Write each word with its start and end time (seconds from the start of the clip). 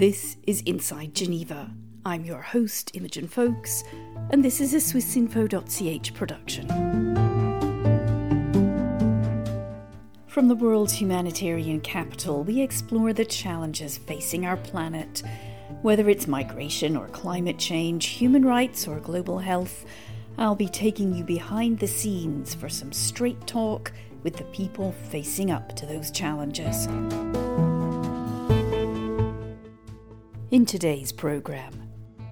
This 0.00 0.38
is 0.46 0.62
Inside 0.62 1.14
Geneva. 1.14 1.70
I'm 2.06 2.24
your 2.24 2.40
host, 2.40 2.90
Imogen 2.94 3.28
Foulkes, 3.28 3.84
and 4.30 4.42
this 4.42 4.58
is 4.58 4.72
a 4.72 4.78
swissinfo.ch 4.78 6.14
production. 6.14 6.66
From 10.26 10.48
the 10.48 10.54
world's 10.54 10.94
humanitarian 10.94 11.82
capital, 11.82 12.42
we 12.44 12.62
explore 12.62 13.12
the 13.12 13.26
challenges 13.26 13.98
facing 13.98 14.46
our 14.46 14.56
planet. 14.56 15.22
Whether 15.82 16.08
it's 16.08 16.26
migration 16.26 16.96
or 16.96 17.08
climate 17.08 17.58
change, 17.58 18.06
human 18.06 18.42
rights 18.42 18.88
or 18.88 19.00
global 19.00 19.40
health, 19.40 19.84
I'll 20.38 20.56
be 20.56 20.68
taking 20.68 21.14
you 21.14 21.24
behind 21.24 21.78
the 21.78 21.86
scenes 21.86 22.54
for 22.54 22.70
some 22.70 22.92
straight 22.92 23.46
talk 23.46 23.92
with 24.22 24.38
the 24.38 24.44
people 24.44 24.92
facing 25.10 25.50
up 25.50 25.76
to 25.76 25.84
those 25.84 26.10
challenges. 26.10 26.88
In 30.50 30.66
today's 30.66 31.12
programme, 31.12 31.88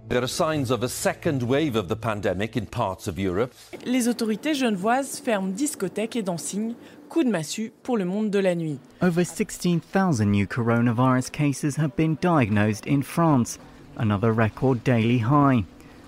There 0.09 0.21
are 0.21 0.27
signs 0.27 0.73
of 0.73 0.83
a 0.83 0.89
second 0.89 1.41
wave 1.41 1.77
of 1.77 1.87
the 1.87 1.95
pandemic 1.95 2.57
in 2.57 2.67
parts 2.67 3.07
of 3.07 3.17
Europe. 3.17 3.55
Les 3.85 4.09
autorités 4.09 4.55
genevoises 4.55 5.21
ferment 5.21 5.57
discothèques 5.57 6.17
et 6.17 6.25
dancing, 6.25 6.75
coup 7.09 7.23
de 7.23 7.31
massue 7.31 7.71
pour 7.85 7.97
le 7.97 8.05
monde 8.05 8.33
de 8.33 8.41
la 8.41 8.57
nuit. 8.57 8.81
Over 9.01 9.23
16,000 9.23 10.29
new 10.33 10.49
coronavirus 10.49 11.31
cases 11.31 11.77
have 11.77 11.95
been 11.95 12.17
diagnosed 12.21 12.87
in 12.87 13.03
France, 13.03 13.57
another 13.97 14.33
record 14.33 14.83
daily 14.83 15.19
high. 15.19 15.65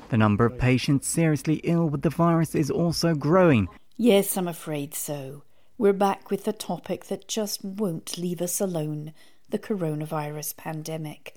The 0.08 0.18
number 0.18 0.44
of 0.44 0.58
patients 0.58 1.06
seriously 1.06 1.60
ill 1.62 1.88
with 1.88 2.02
the 2.02 2.10
virus 2.10 2.56
is 2.56 2.72
also 2.72 3.14
growing. 3.14 3.68
Yes, 3.96 4.36
I'm 4.36 4.48
afraid 4.48 4.94
so. 4.96 5.44
We're 5.78 5.92
back 5.92 6.28
with 6.28 6.42
the 6.42 6.52
topic 6.52 7.04
that 7.04 7.28
just 7.28 7.64
won't 7.64 8.18
leave 8.18 8.42
us 8.42 8.60
alone 8.60 9.12
the 9.50 9.60
coronavirus 9.60 10.56
pandemic. 10.56 11.36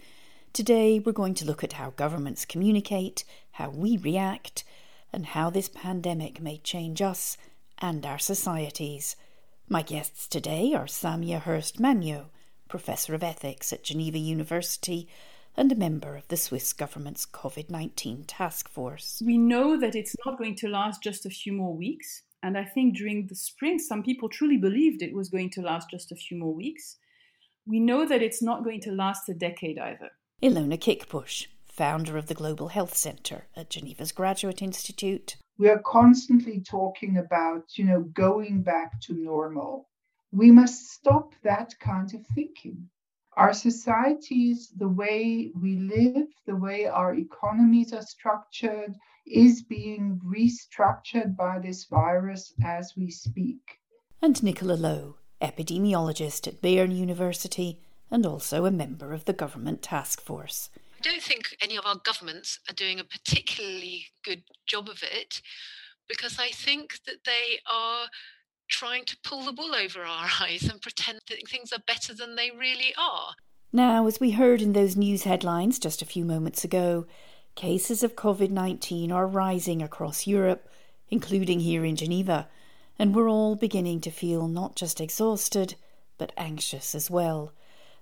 Today, 0.54 1.00
we're 1.00 1.14
going 1.14 1.34
to 1.34 1.46
look 1.46 1.64
at 1.64 1.74
how 1.74 1.90
governments 1.96 2.46
communicate, 2.46 3.24
how 3.54 3.72
we 3.72 3.98
react, 3.98 4.64
and 5.12 5.26
how 5.26 5.50
this 5.50 5.68
pandemic 5.68 6.40
may 6.40 6.60
change 6.60 7.02
us 7.02 7.38
and 7.80 8.06
our 8.06 8.20
societies. 8.20 9.16
My 9.68 9.82
guests 9.82 10.28
today 10.28 10.76
are 10.76 10.86
Samia 10.86 11.42
Hurst 11.42 11.82
Majno, 11.82 12.26
Professor 12.70 13.16
of 13.16 13.24
Ethics 13.24 13.74
at 13.74 13.84
Geneva 13.84 14.20
University 14.20 15.08
and 15.58 15.72
a 15.72 15.76
member 15.76 16.16
of 16.16 16.28
the 16.28 16.38
Swiss 16.38 16.72
government's 16.72 17.26
COVID 17.26 17.72
19 17.72 18.26
task 18.26 18.70
force. 18.70 19.24
We 19.26 19.40
know 19.40 19.76
that 19.80 19.96
it's 19.96 20.16
not 20.24 20.38
going 20.38 20.54
to 20.58 20.68
last 20.68 21.02
just 21.02 21.26
a 21.26 21.32
few 21.32 21.54
more 21.54 21.76
weeks. 21.76 22.22
And 22.44 22.60
I 22.60 22.66
think 22.66 22.96
during 22.96 23.26
the 23.26 23.36
spring, 23.36 23.80
some 23.80 24.04
people 24.04 24.30
truly 24.30 24.58
believed 24.58 25.02
it 25.02 25.16
was 25.16 25.30
going 25.30 25.50
to 25.52 25.64
last 25.64 25.90
just 25.90 26.12
a 26.12 26.16
few 26.16 26.38
more 26.38 26.54
weeks. 26.54 26.98
We 27.66 27.80
know 27.80 28.06
that 28.06 28.22
it's 28.22 28.44
not 28.44 28.64
going 28.64 28.82
to 28.82 28.92
last 28.92 29.28
a 29.30 29.34
decade 29.34 29.80
either. 29.80 30.12
Ilona 30.44 30.78
Kickbusch, 30.78 31.48
founder 31.70 32.18
of 32.18 32.28
the 32.28 32.34
Global 32.34 32.68
Health 32.68 32.98
Centre 32.98 33.48
at 33.56 33.70
Geneva's 33.70 34.12
Graduate 34.12 34.62
Institute. 34.62 35.38
We 35.58 35.70
are 35.70 35.82
constantly 35.86 36.60
talking 36.60 37.16
about, 37.18 37.78
you 37.78 37.86
know, 37.86 38.02
going 38.02 38.62
back 38.62 39.00
to 39.04 39.14
normal. 39.14 39.88
We 40.34 40.52
must 40.52 40.92
stop 40.92 41.34
that 41.44 41.74
kind 41.80 42.14
of 42.14 42.28
thinking. 42.36 42.90
Our 43.38 43.54
societies, 43.54 44.74
the 44.76 44.90
way 44.90 45.54
we 45.56 45.78
live, 45.78 46.28
the 46.46 46.58
way 46.58 46.88
our 46.88 47.16
economies 47.16 47.94
are 47.94 48.02
structured, 48.02 48.98
is 49.26 49.64
being 49.64 50.20
restructured 50.26 51.38
by 51.38 51.60
this 51.60 51.86
virus 51.86 52.54
as 52.66 52.92
we 52.98 53.10
speak. 53.10 53.62
And 54.22 54.44
Nicola 54.44 54.74
Low, 54.74 55.16
epidemiologist 55.42 56.50
at 56.50 56.62
Bern 56.62 56.92
University 56.92 57.80
and 58.14 58.28
also 58.28 58.66
a 58.66 58.72
member 58.72 59.12
of 59.12 59.26
the 59.26 59.34
government 59.34 59.82
task 59.82 60.22
force. 60.22 60.70
I 61.00 61.02
don't 61.02 61.24
think 61.24 61.58
any 61.60 61.76
of 61.76 61.86
our 61.86 61.98
governments 62.06 62.60
are 62.70 62.76
doing 62.76 63.00
a 63.00 63.04
particularly 63.04 64.06
good 64.24 64.44
job 64.68 64.88
of 64.88 65.02
it 65.02 65.42
because 66.08 66.38
I 66.38 66.50
think 66.50 67.00
that 67.08 67.26
they 67.26 67.58
are 67.70 68.06
trying 68.70 69.06
to 69.06 69.18
pull 69.24 69.42
the 69.42 69.52
wool 69.52 69.74
over 69.74 70.02
our 70.02 70.30
eyes 70.42 70.70
and 70.70 70.80
pretend 70.80 71.22
that 71.28 71.50
things 71.50 71.74
are 71.74 71.82
better 71.88 72.14
than 72.14 72.36
they 72.36 72.52
really 72.52 72.94
are. 73.00 73.34
Now, 73.74 74.06
as 74.06 74.20
we 74.20 74.32
heard 74.32 74.62
in 74.62 74.74
those 74.74 74.96
news 74.96 75.24
headlines 75.24 75.80
just 75.80 76.04
a 76.04 76.06
few 76.06 76.24
moments 76.24 76.64
ago, 76.64 77.08
cases 77.56 78.04
of 78.04 78.16
COVID 78.16 78.52
19 78.52 79.12
are 79.12 79.26
rising 79.26 79.82
across 79.82 80.28
Europe, 80.28 80.70
including 81.10 81.62
here 81.62 81.84
in 81.84 81.96
Geneva, 81.96 82.48
and 83.00 83.16
we're 83.16 83.30
all 83.30 83.56
beginning 83.56 84.02
to 84.02 84.12
feel 84.12 84.48
not 84.48 84.76
just 84.76 85.02
exhausted, 85.02 85.74
but 86.20 86.32
anxious 86.38 86.94
as 86.94 87.10
well. 87.10 87.54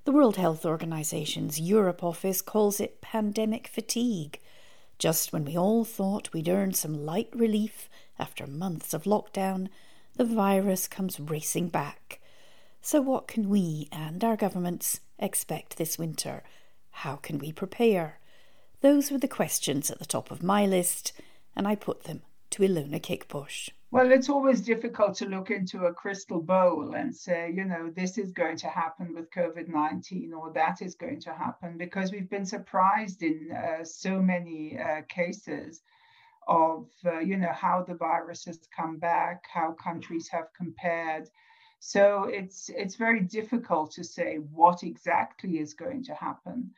The 0.03 0.11
World 0.11 0.37
Health 0.37 0.65
Organization's 0.65 1.59
Europe 1.59 2.03
office 2.03 2.41
calls 2.41 2.79
it 2.79 3.01
pandemic 3.01 3.67
fatigue. 3.67 4.39
Just 4.97 5.31
when 5.31 5.45
we 5.45 5.55
all 5.55 5.85
thought 5.85 6.33
we'd 6.33 6.49
earned 6.49 6.75
some 6.75 7.05
light 7.05 7.29
relief 7.35 7.87
after 8.17 8.47
months 8.47 8.95
of 8.95 9.03
lockdown, 9.03 9.69
the 10.15 10.25
virus 10.25 10.87
comes 10.87 11.19
racing 11.19 11.69
back. 11.69 12.19
So, 12.81 12.99
what 12.99 13.27
can 13.27 13.47
we 13.47 13.89
and 13.91 14.23
our 14.23 14.35
governments 14.35 15.01
expect 15.19 15.77
this 15.77 15.99
winter? 15.99 16.41
How 16.89 17.15
can 17.17 17.37
we 17.37 17.51
prepare? 17.51 18.19
Those 18.81 19.11
were 19.11 19.19
the 19.19 19.27
questions 19.27 19.91
at 19.91 19.99
the 19.99 20.05
top 20.05 20.31
of 20.31 20.41
my 20.41 20.65
list, 20.65 21.13
and 21.55 21.67
I 21.67 21.75
put 21.75 22.05
them 22.05 22.23
to 22.49 22.63
Ilona 22.63 22.99
Kickbusch. 22.99 23.69
Well, 23.93 24.09
it's 24.13 24.29
always 24.29 24.61
difficult 24.61 25.15
to 25.15 25.25
look 25.25 25.51
into 25.51 25.85
a 25.85 25.93
crystal 25.93 26.41
bowl 26.41 26.93
and 26.93 27.13
say, 27.13 27.51
you 27.53 27.65
know, 27.65 27.89
this 27.89 28.17
is 28.17 28.31
going 28.31 28.55
to 28.59 28.69
happen 28.69 29.13
with 29.13 29.31
COVID 29.31 29.67
19 29.67 30.33
or 30.33 30.53
that 30.53 30.81
is 30.81 30.95
going 30.95 31.19
to 31.19 31.33
happen 31.33 31.77
because 31.77 32.09
we've 32.09 32.29
been 32.29 32.45
surprised 32.45 33.21
in 33.21 33.51
uh, 33.51 33.83
so 33.83 34.21
many 34.21 34.79
uh, 34.79 35.01
cases 35.09 35.81
of, 36.47 36.87
uh, 37.05 37.19
you 37.19 37.35
know, 37.35 37.51
how 37.51 37.83
the 37.83 37.95
virus 37.95 38.45
has 38.45 38.59
come 38.73 38.97
back, 38.97 39.43
how 39.53 39.73
countries 39.73 40.29
have 40.29 40.47
compared. 40.55 41.27
So 41.79 42.23
it's 42.23 42.69
it's 42.69 42.95
very 42.95 43.19
difficult 43.19 43.91
to 43.91 44.05
say 44.05 44.37
what 44.37 44.83
exactly 44.83 45.59
is 45.59 45.73
going 45.73 46.05
to 46.05 46.15
happen. 46.15 46.71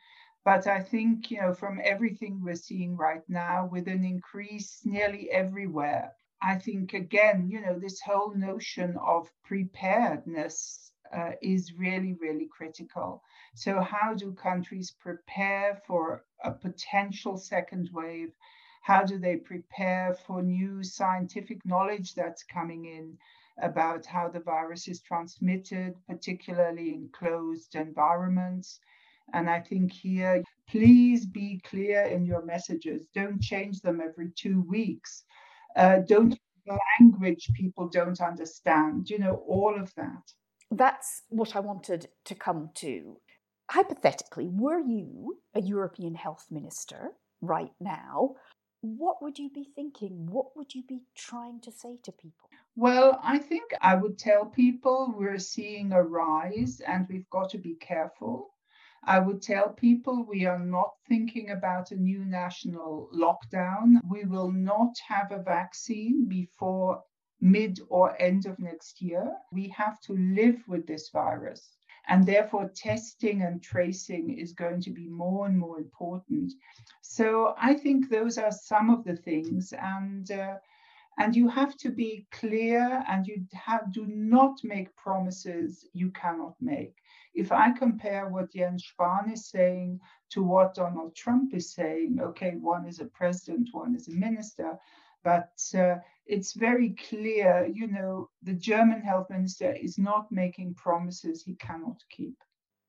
But 0.44 0.66
I 0.66 0.80
think, 0.80 1.30
you 1.30 1.40
know, 1.40 1.54
from 1.54 1.80
everything 1.84 2.40
we're 2.42 2.56
seeing 2.56 2.96
right 2.96 3.22
now, 3.28 3.68
with 3.70 3.86
an 3.86 4.04
increase 4.04 4.80
nearly 4.84 5.30
everywhere, 5.30 6.12
I 6.42 6.56
think, 6.58 6.92
again, 6.92 7.48
you 7.48 7.60
know, 7.60 7.78
this 7.78 8.00
whole 8.00 8.34
notion 8.34 8.96
of 8.98 9.30
preparedness 9.44 10.92
uh, 11.12 11.32
is 11.40 11.72
really, 11.74 12.14
really 12.14 12.46
critical. 12.46 13.22
So, 13.54 13.80
how 13.80 14.14
do 14.14 14.32
countries 14.32 14.90
prepare 14.90 15.80
for 15.86 16.24
a 16.42 16.50
potential 16.50 17.36
second 17.36 17.90
wave? 17.92 18.32
How 18.82 19.04
do 19.04 19.18
they 19.18 19.36
prepare 19.36 20.14
for 20.14 20.42
new 20.42 20.82
scientific 20.82 21.64
knowledge 21.64 22.14
that's 22.14 22.42
coming 22.42 22.84
in 22.84 23.16
about 23.62 24.04
how 24.04 24.28
the 24.28 24.40
virus 24.40 24.88
is 24.88 25.00
transmitted, 25.00 25.94
particularly 26.06 26.90
in 26.94 27.08
closed 27.12 27.76
environments? 27.76 28.80
And 29.32 29.48
I 29.48 29.60
think 29.60 29.92
here, 29.92 30.42
please 30.68 31.24
be 31.24 31.60
clear 31.64 32.02
in 32.02 32.26
your 32.26 32.44
messages. 32.44 33.06
Don't 33.14 33.40
change 33.40 33.80
them 33.80 34.00
every 34.00 34.30
two 34.36 34.60
weeks. 34.62 35.24
Uh, 35.76 35.98
don't 36.06 36.38
language 37.00 37.50
people 37.54 37.88
don't 37.88 38.20
understand. 38.20 39.10
You 39.10 39.18
know, 39.18 39.42
all 39.46 39.78
of 39.78 39.94
that. 39.96 40.32
That's 40.70 41.22
what 41.28 41.56
I 41.56 41.60
wanted 41.60 42.08
to 42.24 42.34
come 42.34 42.70
to. 42.76 43.18
Hypothetically, 43.70 44.48
were 44.48 44.80
you 44.80 45.38
a 45.54 45.60
European 45.60 46.14
health 46.14 46.46
minister 46.50 47.12
right 47.40 47.72
now? 47.80 48.34
What 48.80 49.22
would 49.22 49.38
you 49.38 49.50
be 49.50 49.68
thinking? 49.74 50.26
What 50.26 50.56
would 50.56 50.74
you 50.74 50.82
be 50.86 51.02
trying 51.16 51.60
to 51.60 51.72
say 51.72 51.98
to 52.02 52.12
people? 52.12 52.50
Well, 52.76 53.20
I 53.22 53.38
think 53.38 53.72
I 53.80 53.94
would 53.94 54.18
tell 54.18 54.46
people 54.46 55.14
we're 55.16 55.38
seeing 55.38 55.92
a 55.92 56.02
rise 56.02 56.80
and 56.86 57.06
we've 57.08 57.28
got 57.30 57.50
to 57.50 57.58
be 57.58 57.74
careful. 57.76 58.53
I 59.06 59.18
would 59.18 59.42
tell 59.42 59.68
people 59.68 60.24
we 60.24 60.46
are 60.46 60.58
not 60.58 60.94
thinking 61.08 61.50
about 61.50 61.90
a 61.90 61.96
new 61.96 62.24
national 62.24 63.10
lockdown. 63.14 64.00
We 64.08 64.24
will 64.24 64.50
not 64.50 64.96
have 65.06 65.30
a 65.30 65.42
vaccine 65.42 66.26
before 66.26 67.02
mid 67.40 67.80
or 67.88 68.20
end 68.20 68.46
of 68.46 68.58
next 68.58 69.02
year. 69.02 69.36
We 69.52 69.68
have 69.68 70.00
to 70.02 70.14
live 70.14 70.66
with 70.66 70.86
this 70.86 71.10
virus. 71.10 71.76
And 72.08 72.26
therefore, 72.26 72.70
testing 72.74 73.42
and 73.42 73.62
tracing 73.62 74.38
is 74.38 74.52
going 74.52 74.80
to 74.82 74.90
be 74.90 75.08
more 75.08 75.46
and 75.46 75.58
more 75.58 75.78
important. 75.78 76.52
So 77.02 77.54
I 77.58 77.74
think 77.74 78.08
those 78.08 78.38
are 78.38 78.50
some 78.50 78.90
of 78.90 79.04
the 79.04 79.16
things. 79.16 79.72
And 79.72 80.30
uh, 80.30 80.56
and 81.18 81.34
you 81.36 81.48
have 81.48 81.76
to 81.76 81.90
be 81.90 82.26
clear 82.32 83.04
and 83.08 83.26
you 83.26 83.44
have, 83.52 83.92
do 83.92 84.06
not 84.06 84.58
make 84.64 84.94
promises 84.96 85.86
you 85.92 86.10
cannot 86.10 86.54
make. 86.60 86.96
If 87.34 87.52
I 87.52 87.70
compare 87.70 88.28
what 88.28 88.52
Jens 88.52 88.84
Spahn 88.84 89.32
is 89.32 89.48
saying 89.48 90.00
to 90.30 90.42
what 90.42 90.74
Donald 90.74 91.14
Trump 91.14 91.54
is 91.54 91.72
saying, 91.72 92.18
okay, 92.20 92.52
one 92.60 92.86
is 92.86 93.00
a 93.00 93.06
president, 93.06 93.68
one 93.72 93.94
is 93.94 94.08
a 94.08 94.12
minister, 94.12 94.78
but 95.22 95.52
uh, 95.76 95.96
it's 96.26 96.52
very 96.52 96.90
clear, 97.08 97.66
you 97.72 97.86
know, 97.86 98.30
the 98.42 98.52
German 98.52 99.00
health 99.00 99.30
minister 99.30 99.72
is 99.72 99.98
not 99.98 100.30
making 100.30 100.74
promises 100.74 101.42
he 101.42 101.54
cannot 101.54 102.02
keep. 102.10 102.36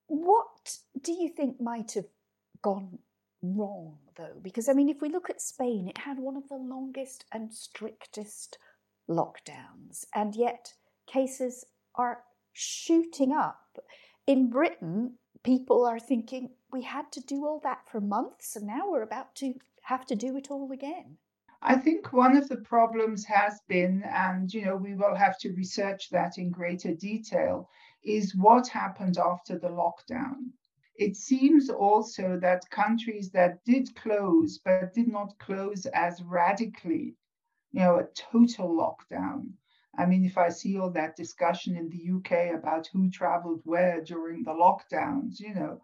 What 0.07 0.77
do 1.01 1.11
you 1.11 1.29
think 1.29 1.59
might 1.59 1.93
have 1.93 2.07
gone 2.61 2.99
wrong, 3.41 3.97
though? 4.15 4.39
Because, 4.41 4.69
I 4.69 4.73
mean, 4.73 4.89
if 4.89 5.01
we 5.01 5.09
look 5.09 5.29
at 5.29 5.41
Spain, 5.41 5.87
it 5.87 5.97
had 5.97 6.19
one 6.19 6.37
of 6.37 6.47
the 6.49 6.55
longest 6.55 7.25
and 7.31 7.53
strictest 7.53 8.57
lockdowns, 9.09 10.05
and 10.13 10.35
yet 10.35 10.73
cases 11.07 11.65
are 11.95 12.23
shooting 12.53 13.31
up. 13.31 13.77
In 14.27 14.49
Britain, 14.49 15.17
people 15.43 15.85
are 15.85 15.99
thinking 15.99 16.49
we 16.71 16.81
had 16.81 17.11
to 17.11 17.21
do 17.21 17.45
all 17.45 17.59
that 17.63 17.87
for 17.89 18.01
months, 18.01 18.55
and 18.55 18.65
now 18.65 18.89
we're 18.89 19.03
about 19.03 19.35
to 19.35 19.53
have 19.83 20.05
to 20.07 20.15
do 20.15 20.35
it 20.37 20.49
all 20.49 20.71
again. 20.71 21.17
I 21.61 21.75
think 21.75 22.13
one 22.13 22.35
of 22.35 22.47
the 22.49 22.57
problems 22.57 23.25
has 23.25 23.61
been, 23.67 24.03
and 24.03 24.53
you 24.53 24.65
know, 24.65 24.75
we 24.75 24.95
will 24.95 25.15
have 25.15 25.37
to 25.39 25.53
research 25.53 26.09
that 26.11 26.37
in 26.37 26.51
greater 26.51 26.93
detail, 26.93 27.69
is 28.03 28.35
what 28.35 28.67
happened 28.67 29.17
after 29.17 29.57
the 29.57 29.69
lockdown. 29.69 30.51
It 30.97 31.17
seems 31.17 31.69
also 31.69 32.39
that 32.41 32.69
countries 32.69 33.29
that 33.31 33.63
did 33.65 33.93
close 33.95 34.57
but 34.57 34.93
did 34.93 35.07
not 35.07 35.37
close 35.39 35.85
as 35.87 36.23
radically, 36.23 37.15
you 37.71 37.79
know, 37.81 37.99
a 37.99 38.07
total 38.15 38.69
lockdown. 38.69 39.49
I 39.97 40.05
mean, 40.05 40.25
if 40.25 40.37
I 40.37 40.49
see 40.49 40.77
all 40.77 40.89
that 40.91 41.15
discussion 41.15 41.75
in 41.75 41.89
the 41.89 42.15
UK 42.15 42.57
about 42.57 42.87
who 42.87 43.09
traveled 43.09 43.61
where 43.63 44.01
during 44.01 44.43
the 44.43 44.51
lockdowns, 44.51 45.39
you 45.39 45.53
know, 45.53 45.81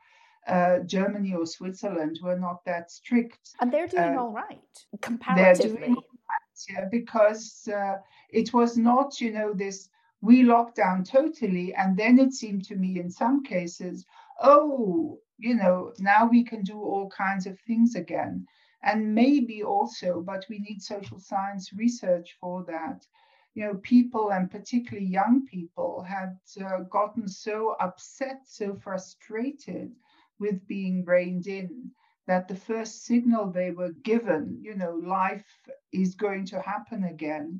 uh, 0.47 0.79
Germany 0.79 1.33
or 1.33 1.45
Switzerland 1.45 2.19
were 2.21 2.37
not 2.37 2.63
that 2.65 2.91
strict. 2.91 3.51
And 3.59 3.71
they're 3.71 3.87
doing 3.87 4.17
uh, 4.17 4.21
all 4.21 4.31
right 4.31 4.59
comparatively. 5.01 5.69
They're 5.69 5.77
doing 5.77 5.95
all 5.95 6.03
right, 6.29 6.69
yeah, 6.69 6.85
because 6.89 7.67
uh, 7.73 7.97
it 8.29 8.53
was 8.53 8.77
not, 8.77 9.21
you 9.21 9.31
know, 9.31 9.53
this 9.53 9.89
we 10.21 10.43
locked 10.43 10.75
down 10.75 11.03
totally. 11.03 11.73
And 11.73 11.97
then 11.97 12.19
it 12.19 12.33
seemed 12.33 12.63
to 12.65 12.75
me 12.75 12.99
in 12.99 13.09
some 13.09 13.43
cases, 13.43 14.05
oh, 14.41 15.19
you 15.37 15.55
know, 15.55 15.93
now 15.99 16.27
we 16.27 16.43
can 16.43 16.63
do 16.63 16.79
all 16.79 17.09
kinds 17.09 17.47
of 17.47 17.59
things 17.61 17.95
again. 17.95 18.45
And 18.83 19.13
maybe 19.13 19.63
also, 19.63 20.21
but 20.21 20.45
we 20.49 20.59
need 20.59 20.81
social 20.81 21.19
science 21.19 21.71
research 21.73 22.35
for 22.39 22.63
that. 22.65 23.05
You 23.53 23.65
know, 23.65 23.75
people 23.83 24.31
and 24.31 24.49
particularly 24.49 25.07
young 25.07 25.45
people 25.45 26.03
had 26.07 26.37
uh, 26.63 26.83
gotten 26.89 27.27
so 27.27 27.75
upset, 27.79 28.41
so 28.45 28.75
frustrated 28.75 29.91
with 30.39 30.65
being 30.67 31.05
reined 31.05 31.47
in 31.47 31.91
that 32.27 32.47
the 32.47 32.55
first 32.55 33.05
signal 33.05 33.51
they 33.51 33.71
were 33.71 33.91
given, 34.03 34.57
you 34.61 34.75
know, 34.75 34.95
life 35.03 35.43
is 35.91 36.15
going 36.15 36.45
to 36.45 36.61
happen 36.61 37.03
again, 37.03 37.59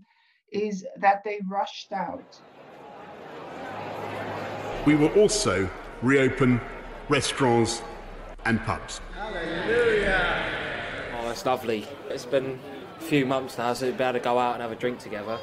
is 0.52 0.86
that 0.98 1.24
they 1.24 1.40
rushed 1.50 1.92
out. 1.92 2.40
We 4.86 4.96
will 4.96 5.14
also 5.20 5.70
reopen 6.02 6.62
restaurants 7.10 7.82
and 8.46 8.60
pubs. 8.64 9.02
Hallelujah! 9.16 10.46
Oh, 11.18 11.28
that's 11.28 11.46
lovely. 11.46 11.88
It's 12.10 12.26
been 12.26 12.60
a 12.98 13.02
few 13.02 13.26
months 13.26 13.58
now, 13.58 13.74
so 13.74 13.88
we'll 13.88 13.96
be 13.96 14.04
able 14.04 14.14
to 14.14 14.20
go 14.20 14.40
out 14.40 14.54
and 14.54 14.62
have 14.62 14.72
a 14.72 14.76
drink 14.76 15.00
together. 15.00 15.40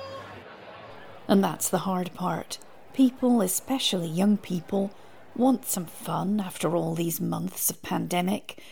And 1.28 1.44
that's 1.44 1.68
the 1.68 1.78
hard 1.78 2.12
part. 2.14 2.58
People, 2.92 3.42
especially 3.42 4.08
young 4.08 4.36
people, 4.36 4.90
want 5.36 5.66
some 5.66 5.86
fun 5.86 6.40
after 6.40 6.74
all 6.74 6.94
these 6.94 7.20
months 7.20 7.70
of 7.70 7.82
pandemic. 7.82 8.62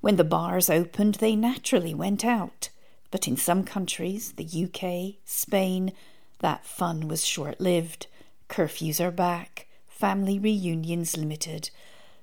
When 0.00 0.16
the 0.16 0.24
bars 0.24 0.70
opened, 0.70 1.16
they 1.16 1.34
naturally 1.34 1.94
went 1.94 2.24
out. 2.24 2.68
But 3.10 3.26
in 3.26 3.36
some 3.36 3.64
countries, 3.64 4.32
the 4.32 4.44
UK, 4.44 5.20
Spain, 5.24 5.92
that 6.38 6.64
fun 6.64 7.08
was 7.08 7.24
short 7.24 7.60
lived. 7.60 8.06
Curfews 8.48 9.00
are 9.00 9.10
back, 9.10 9.66
family 10.02 10.36
reunions 10.36 11.16
limited. 11.16 11.70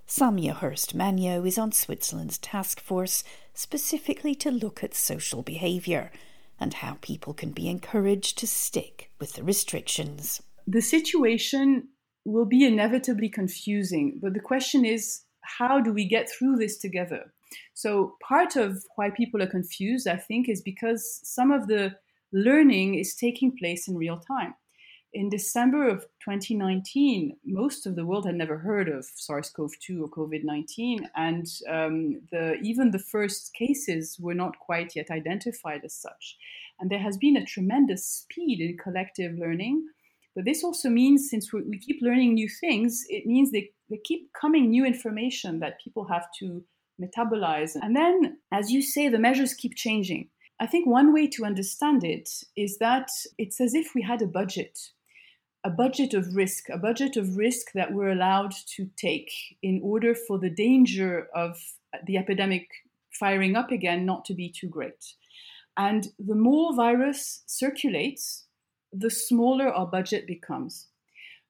Samia 0.05 0.53
Hurst 0.53 0.97
Majno 0.97 1.47
is 1.47 1.57
on 1.57 1.71
Switzerland's 1.71 2.37
task 2.37 2.81
force 2.81 3.23
specifically 3.53 4.35
to 4.35 4.51
look 4.51 4.83
at 4.83 4.93
social 4.93 5.43
behaviour 5.43 6.11
and 6.59 6.73
how 6.73 6.97
people 6.99 7.33
can 7.33 7.51
be 7.51 7.69
encouraged 7.69 8.37
to 8.39 8.45
stick 8.45 9.11
with 9.17 9.31
the 9.35 9.43
restrictions. 9.45 10.43
The 10.67 10.81
situation 10.81 11.87
will 12.25 12.43
be 12.43 12.65
inevitably 12.65 13.29
confusing. 13.29 14.19
But 14.21 14.33
the 14.33 14.41
question 14.41 14.83
is, 14.83 15.21
how 15.39 15.79
do 15.79 15.93
we 15.93 16.05
get 16.05 16.29
through 16.29 16.57
this 16.57 16.79
together? 16.79 17.31
So, 17.75 18.17
part 18.27 18.57
of 18.57 18.83
why 18.97 19.09
people 19.09 19.41
are 19.41 19.55
confused, 19.57 20.05
I 20.05 20.17
think, 20.17 20.49
is 20.49 20.61
because 20.61 21.21
some 21.23 21.49
of 21.49 21.67
the 21.67 21.95
learning 22.33 22.95
is 22.95 23.15
taking 23.15 23.55
place 23.57 23.87
in 23.87 23.95
real 23.95 24.19
time. 24.19 24.53
In 25.13 25.29
December 25.29 25.87
of 25.87 26.05
2019, 26.37 27.37
most 27.45 27.85
of 27.85 27.95
the 27.95 28.05
world 28.05 28.25
had 28.25 28.35
never 28.35 28.57
heard 28.57 28.87
of 28.87 29.05
SARS 29.15 29.49
CoV 29.49 29.71
2 29.79 30.03
or 30.03 30.09
COVID 30.09 30.43
19, 30.43 31.09
and 31.15 31.45
um, 31.67 32.21
the, 32.31 32.55
even 32.61 32.91
the 32.91 32.99
first 32.99 33.53
cases 33.53 34.17
were 34.19 34.35
not 34.35 34.59
quite 34.59 34.95
yet 34.95 35.09
identified 35.09 35.81
as 35.83 35.93
such. 35.93 36.37
And 36.79 36.89
there 36.89 36.99
has 36.99 37.17
been 37.17 37.37
a 37.37 37.45
tremendous 37.45 38.05
speed 38.05 38.61
in 38.61 38.77
collective 38.77 39.37
learning 39.37 39.87
but 40.39 40.45
this 40.45 40.63
also 40.63 40.89
means, 40.89 41.29
since 41.29 41.51
we, 41.51 41.63
we 41.63 41.77
keep 41.77 42.01
learning 42.01 42.35
new 42.35 42.47
things, 42.47 43.05
it 43.09 43.25
means 43.25 43.51
they, 43.51 43.71
they 43.89 43.97
keep 43.97 44.31
coming 44.33 44.69
new 44.69 44.85
information 44.85 45.59
that 45.59 45.81
people 45.83 46.07
have 46.07 46.27
to 46.39 46.63
metabolize. 47.01 47.75
And 47.75 47.95
then, 47.95 48.37
as 48.51 48.71
you 48.71 48.81
say, 48.81 49.09
the 49.09 49.19
measures 49.19 49.53
keep 49.53 49.75
changing. 49.75 50.29
I 50.59 50.67
think 50.67 50.87
one 50.87 51.13
way 51.13 51.27
to 51.27 51.45
understand 51.45 52.03
it 52.03 52.29
is 52.55 52.77
that 52.77 53.09
it's 53.37 53.59
as 53.59 53.73
if 53.73 53.95
we 53.95 54.01
had 54.01 54.21
a 54.21 54.27
budget, 54.27 54.79
a 55.63 55.69
budget 55.69 56.13
of 56.13 56.35
risk, 56.35 56.69
a 56.69 56.77
budget 56.77 57.17
of 57.17 57.35
risk 57.35 57.73
that 57.73 57.93
we're 57.93 58.11
allowed 58.11 58.53
to 58.75 58.89
take 58.95 59.31
in 59.61 59.81
order 59.83 60.15
for 60.15 60.39
the 60.39 60.49
danger 60.49 61.27
of 61.35 61.57
the 62.05 62.17
epidemic 62.17 62.67
firing 63.11 63.55
up 63.55 63.71
again 63.71 64.05
not 64.05 64.23
to 64.25 64.33
be 64.33 64.49
too 64.49 64.67
great. 64.67 65.15
And 65.77 66.07
the 66.17 66.35
more 66.35 66.75
virus 66.75 67.43
circulates, 67.45 68.45
the 68.91 69.09
smaller 69.09 69.67
our 69.69 69.87
budget 69.87 70.27
becomes. 70.27 70.87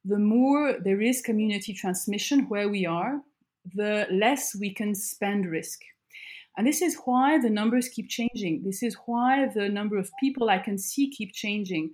The 0.06 0.20
more 0.20 0.76
there 0.84 1.02
is 1.02 1.22
community 1.22 1.74
transmission 1.74 2.48
where 2.48 2.70
we 2.70 2.86
are, 2.86 3.22
the 3.76 4.08
less 4.12 4.56
we 4.56 4.74
can 4.74 4.96
spend 4.96 5.46
risk. 5.46 5.80
And 6.58 6.66
this 6.66 6.82
is 6.82 6.98
why 7.06 7.38
the 7.40 7.50
numbers 7.50 7.90
keep 7.90 8.10
changing. 8.10 8.64
This 8.64 8.84
is 8.84 8.98
why 9.06 9.48
the 9.54 9.70
number 9.70 9.98
of 9.98 10.12
people 10.20 10.50
I 10.50 10.60
can 10.60 10.78
see 10.78 11.10
keep 11.10 11.34
changing. 11.34 11.92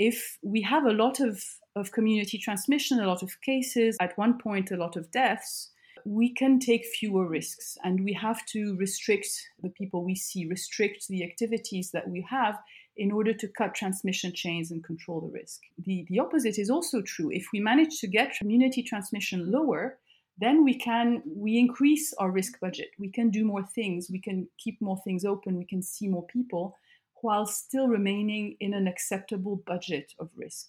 If 0.00 0.38
we 0.40 0.62
have 0.62 0.86
a 0.86 0.94
lot 0.94 1.20
of, 1.20 1.44
of 1.76 1.92
community 1.92 2.38
transmission, 2.38 3.00
a 3.00 3.06
lot 3.06 3.22
of 3.22 3.38
cases, 3.42 3.98
at 4.00 4.16
one 4.16 4.38
point, 4.38 4.70
a 4.70 4.78
lot 4.78 4.96
of 4.96 5.10
deaths, 5.10 5.72
we 6.06 6.32
can 6.32 6.58
take 6.58 6.86
fewer 6.86 7.28
risks 7.28 7.76
and 7.84 8.02
we 8.02 8.14
have 8.14 8.46
to 8.46 8.74
restrict 8.76 9.28
the 9.62 9.68
people 9.68 10.02
we 10.02 10.14
see, 10.14 10.46
restrict 10.46 11.06
the 11.08 11.22
activities 11.22 11.90
that 11.90 12.08
we 12.08 12.26
have 12.30 12.58
in 12.96 13.12
order 13.12 13.34
to 13.34 13.46
cut 13.46 13.74
transmission 13.74 14.32
chains 14.32 14.70
and 14.70 14.82
control 14.82 15.20
the 15.20 15.38
risk. 15.38 15.60
The, 15.84 16.06
the 16.08 16.18
opposite 16.18 16.58
is 16.58 16.70
also 16.70 17.02
true. 17.02 17.30
If 17.30 17.48
we 17.52 17.60
manage 17.60 18.00
to 18.00 18.06
get 18.06 18.38
community 18.38 18.82
transmission 18.82 19.52
lower, 19.52 19.98
then 20.38 20.64
we 20.64 20.78
can 20.78 21.22
we 21.26 21.58
increase 21.58 22.14
our 22.14 22.30
risk 22.30 22.58
budget. 22.58 22.88
We 22.98 23.10
can 23.10 23.28
do 23.28 23.44
more 23.44 23.66
things. 23.66 24.08
We 24.10 24.18
can 24.18 24.48
keep 24.56 24.80
more 24.80 24.96
things 25.04 25.26
open. 25.26 25.58
We 25.58 25.66
can 25.66 25.82
see 25.82 26.08
more 26.08 26.26
people 26.26 26.74
while 27.22 27.46
still 27.46 27.88
remaining 27.88 28.56
in 28.60 28.74
an 28.74 28.86
acceptable 28.86 29.62
budget 29.66 30.12
of 30.18 30.30
risk. 30.36 30.66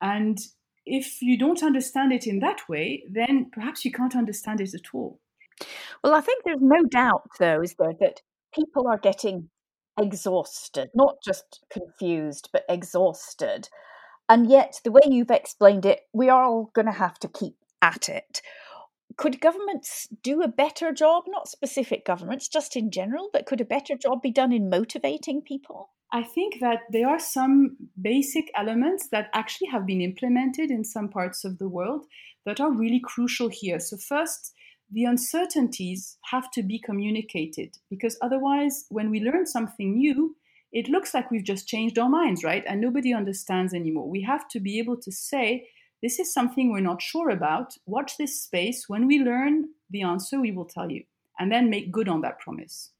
And 0.00 0.38
if 0.86 1.20
you 1.20 1.38
don't 1.38 1.62
understand 1.62 2.12
it 2.12 2.26
in 2.26 2.40
that 2.40 2.68
way, 2.68 3.04
then 3.10 3.50
perhaps 3.52 3.84
you 3.84 3.92
can't 3.92 4.16
understand 4.16 4.60
it 4.60 4.74
at 4.74 4.94
all. 4.94 5.20
Well, 6.02 6.14
I 6.14 6.20
think 6.20 6.44
there's 6.44 6.58
no 6.60 6.82
doubt, 6.90 7.28
though, 7.38 7.60
is 7.60 7.74
there, 7.78 7.92
that 8.00 8.22
people 8.54 8.88
are 8.88 8.98
getting 8.98 9.50
exhausted, 9.98 10.88
not 10.94 11.16
just 11.24 11.64
confused, 11.70 12.48
but 12.52 12.64
exhausted. 12.68 13.68
And 14.28 14.48
yet, 14.48 14.80
the 14.84 14.92
way 14.92 15.02
you've 15.06 15.30
explained 15.30 15.84
it, 15.84 16.00
we 16.12 16.28
are 16.28 16.44
all 16.44 16.70
going 16.74 16.86
to 16.86 16.92
have 16.92 17.18
to 17.18 17.28
keep 17.28 17.56
at 17.82 18.08
it. 18.08 18.40
Could 19.20 19.38
governments 19.38 20.08
do 20.22 20.40
a 20.40 20.48
better 20.48 20.92
job, 20.92 21.24
not 21.26 21.46
specific 21.46 22.06
governments, 22.06 22.48
just 22.48 22.74
in 22.74 22.90
general, 22.90 23.28
but 23.34 23.44
could 23.44 23.60
a 23.60 23.66
better 23.66 23.94
job 23.94 24.22
be 24.22 24.30
done 24.30 24.50
in 24.50 24.70
motivating 24.70 25.42
people? 25.42 25.90
I 26.10 26.22
think 26.22 26.54
that 26.62 26.78
there 26.90 27.06
are 27.06 27.18
some 27.18 27.76
basic 28.00 28.50
elements 28.56 29.08
that 29.12 29.28
actually 29.34 29.68
have 29.68 29.84
been 29.84 30.00
implemented 30.00 30.70
in 30.70 30.84
some 30.84 31.10
parts 31.10 31.44
of 31.44 31.58
the 31.58 31.68
world 31.68 32.06
that 32.46 32.60
are 32.60 32.72
really 32.72 32.98
crucial 32.98 33.50
here. 33.50 33.78
So, 33.78 33.98
first, 33.98 34.54
the 34.90 35.04
uncertainties 35.04 36.16
have 36.30 36.50
to 36.52 36.62
be 36.62 36.78
communicated 36.78 37.76
because 37.90 38.16
otherwise, 38.22 38.86
when 38.88 39.10
we 39.10 39.20
learn 39.20 39.44
something 39.44 39.98
new, 39.98 40.34
it 40.72 40.88
looks 40.88 41.12
like 41.12 41.30
we've 41.30 41.44
just 41.44 41.68
changed 41.68 41.98
our 41.98 42.08
minds, 42.08 42.42
right? 42.42 42.64
And 42.66 42.80
nobody 42.80 43.12
understands 43.12 43.74
anymore. 43.74 44.08
We 44.08 44.22
have 44.22 44.48
to 44.48 44.60
be 44.60 44.78
able 44.78 44.96
to 44.96 45.12
say, 45.12 45.68
this 46.02 46.18
is 46.18 46.32
something 46.32 46.70
we're 46.70 46.80
not 46.80 47.02
sure 47.02 47.30
about. 47.30 47.74
Watch 47.86 48.16
this 48.16 48.42
space. 48.42 48.84
When 48.88 49.06
we 49.06 49.18
learn 49.18 49.66
the 49.90 50.02
answer, 50.02 50.40
we 50.40 50.52
will 50.52 50.64
tell 50.64 50.90
you, 50.90 51.04
and 51.38 51.50
then 51.52 51.70
make 51.70 51.92
good 51.92 52.08
on 52.08 52.20
that 52.22 52.38
promise. 52.38 52.92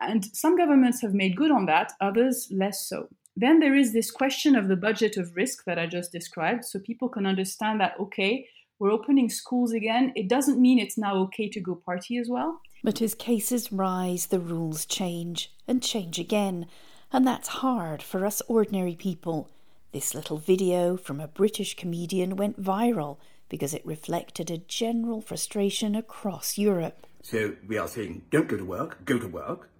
And 0.00 0.24
some 0.36 0.56
governments 0.56 1.00
have 1.02 1.14
made 1.14 1.36
good 1.36 1.50
on 1.50 1.66
that, 1.66 1.92
others 2.00 2.48
less 2.50 2.88
so. 2.88 3.08
Then 3.34 3.60
there 3.60 3.74
is 3.74 3.92
this 3.92 4.10
question 4.10 4.56
of 4.56 4.68
the 4.68 4.76
budget 4.76 5.16
of 5.16 5.34
risk 5.36 5.64
that 5.64 5.78
I 5.78 5.86
just 5.86 6.12
described, 6.12 6.64
so 6.64 6.78
people 6.78 7.08
can 7.08 7.26
understand 7.26 7.80
that, 7.80 7.94
okay, 8.00 8.46
We're 8.78 8.90
opening 8.90 9.30
schools 9.30 9.72
again. 9.72 10.12
It 10.14 10.28
doesn't 10.28 10.60
mean 10.60 10.78
it's 10.78 10.98
now 10.98 11.16
okay 11.24 11.48
to 11.48 11.60
go 11.60 11.74
party 11.74 12.18
as 12.18 12.28
well. 12.28 12.60
But 12.84 13.00
as 13.00 13.14
cases 13.14 13.72
rise, 13.72 14.26
the 14.26 14.38
rules 14.38 14.84
change 14.84 15.52
and 15.66 15.82
change 15.82 16.18
again. 16.18 16.66
And 17.10 17.26
that's 17.26 17.48
hard 17.48 18.02
for 18.02 18.26
us 18.26 18.42
ordinary 18.48 18.94
people. 18.94 19.50
This 19.96 20.14
little 20.14 20.36
video 20.36 20.98
from 20.98 21.20
a 21.20 21.26
British 21.26 21.74
comedian 21.74 22.36
went 22.36 22.62
viral 22.62 23.16
because 23.48 23.72
it 23.72 23.80
reflected 23.86 24.50
a 24.50 24.58
general 24.58 25.22
frustration 25.22 25.94
across 25.94 26.58
Europe. 26.58 27.06
So 27.22 27.56
we 27.66 27.78
are 27.78 27.88
saying 27.88 28.26
don't 28.30 28.46
go 28.46 28.58
to 28.58 28.64
work, 28.66 29.06
go 29.06 29.18
to 29.18 29.26
work. 29.26 29.70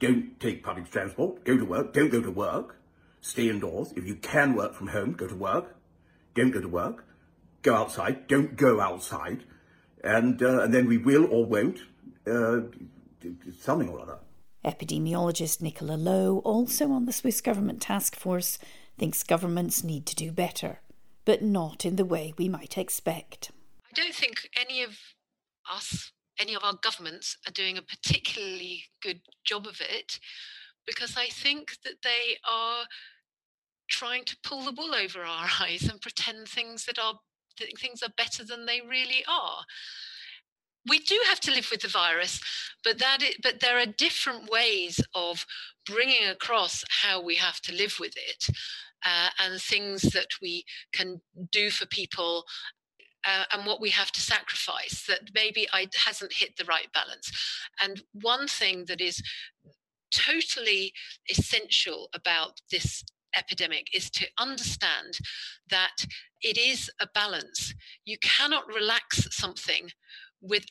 Don't 0.00 0.40
take 0.40 0.64
public 0.64 0.90
transport, 0.90 1.44
go 1.44 1.58
to 1.58 1.64
work, 1.66 1.92
don't 1.92 2.08
go 2.08 2.22
to 2.22 2.30
work. 2.30 2.78
Stay 3.20 3.50
indoors. 3.50 3.92
If 3.94 4.06
you 4.06 4.14
can 4.14 4.54
work 4.54 4.72
from 4.72 4.86
home, 4.86 5.12
go 5.12 5.26
to 5.26 5.36
work. 5.36 5.76
Don't 6.34 6.52
go 6.52 6.62
to 6.62 6.68
work. 6.68 7.04
Go 7.60 7.74
outside, 7.74 8.28
don't 8.28 8.56
go 8.56 8.80
outside. 8.80 9.44
And, 10.02 10.42
uh, 10.42 10.62
and 10.62 10.72
then 10.72 10.86
we 10.86 10.96
will 10.96 11.26
or 11.26 11.44
won't 11.44 11.80
uh, 12.26 12.60
something 13.60 13.90
or 13.90 14.00
other. 14.00 14.20
Epidemiologist 14.64 15.60
Nicola 15.60 15.96
Low, 15.96 16.38
also 16.38 16.90
on 16.90 17.04
the 17.04 17.12
Swiss 17.12 17.42
government 17.42 17.82
task 17.82 18.16
force, 18.16 18.58
thinks 18.98 19.22
governments 19.22 19.84
need 19.84 20.06
to 20.06 20.14
do 20.14 20.32
better, 20.32 20.80
but 21.24 21.42
not 21.42 21.84
in 21.84 21.96
the 21.96 22.04
way 22.04 22.34
we 22.36 22.48
might 22.48 22.78
expect. 22.78 23.50
I 23.90 23.94
don't 23.94 24.14
think 24.14 24.48
any 24.58 24.82
of 24.82 24.98
us, 25.70 26.12
any 26.38 26.54
of 26.54 26.64
our 26.64 26.74
governments, 26.82 27.36
are 27.46 27.52
doing 27.52 27.78
a 27.78 27.82
particularly 27.82 28.84
good 29.02 29.20
job 29.44 29.66
of 29.66 29.80
it 29.80 30.18
because 30.86 31.16
I 31.16 31.26
think 31.26 31.78
that 31.84 32.02
they 32.02 32.36
are 32.48 32.84
trying 33.88 34.24
to 34.24 34.36
pull 34.42 34.62
the 34.62 34.72
wool 34.72 34.94
over 34.94 35.22
our 35.22 35.48
eyes 35.60 35.88
and 35.90 36.00
pretend 36.00 36.48
things 36.48 36.84
that 36.86 36.98
are 36.98 37.14
things 37.80 38.02
are 38.02 38.12
better 38.18 38.44
than 38.44 38.66
they 38.66 38.82
really 38.82 39.24
are 39.26 39.64
we 40.88 40.98
do 41.00 41.18
have 41.28 41.40
to 41.40 41.50
live 41.50 41.68
with 41.70 41.80
the 41.80 41.88
virus, 41.88 42.40
but 42.84 42.98
that 42.98 43.22
is, 43.22 43.36
but 43.42 43.60
there 43.60 43.78
are 43.78 43.86
different 43.86 44.50
ways 44.50 45.00
of 45.14 45.44
bringing 45.84 46.26
across 46.28 46.84
how 47.02 47.20
we 47.20 47.34
have 47.36 47.60
to 47.62 47.74
live 47.74 47.96
with 47.98 48.14
it, 48.16 48.48
uh, 49.06 49.28
and 49.40 49.60
things 49.60 50.02
that 50.02 50.28
we 50.42 50.64
can 50.92 51.20
do 51.52 51.70
for 51.70 51.86
people. 51.86 52.44
Uh, 53.24 53.44
and 53.52 53.66
what 53.66 53.80
we 53.80 53.90
have 53.90 54.12
to 54.12 54.20
sacrifice 54.20 55.04
that 55.08 55.30
maybe 55.34 55.66
I 55.72 55.88
hasn't 56.04 56.32
hit 56.32 56.56
the 56.56 56.64
right 56.64 56.86
balance. 56.94 57.32
And 57.82 58.02
one 58.12 58.46
thing 58.46 58.84
that 58.86 59.00
is 59.00 59.20
totally 60.12 60.92
essential 61.28 62.08
about 62.14 62.60
this 62.70 63.02
epidemic 63.36 63.88
is 63.92 64.10
to 64.10 64.26
understand 64.38 65.18
that 65.70 66.06
it 66.42 66.56
is 66.56 66.90
a 67.00 67.08
balance. 67.14 67.74
You 68.04 68.16
cannot 68.22 68.68
relax 68.68 69.26
something 69.30 69.90
with 70.40 70.64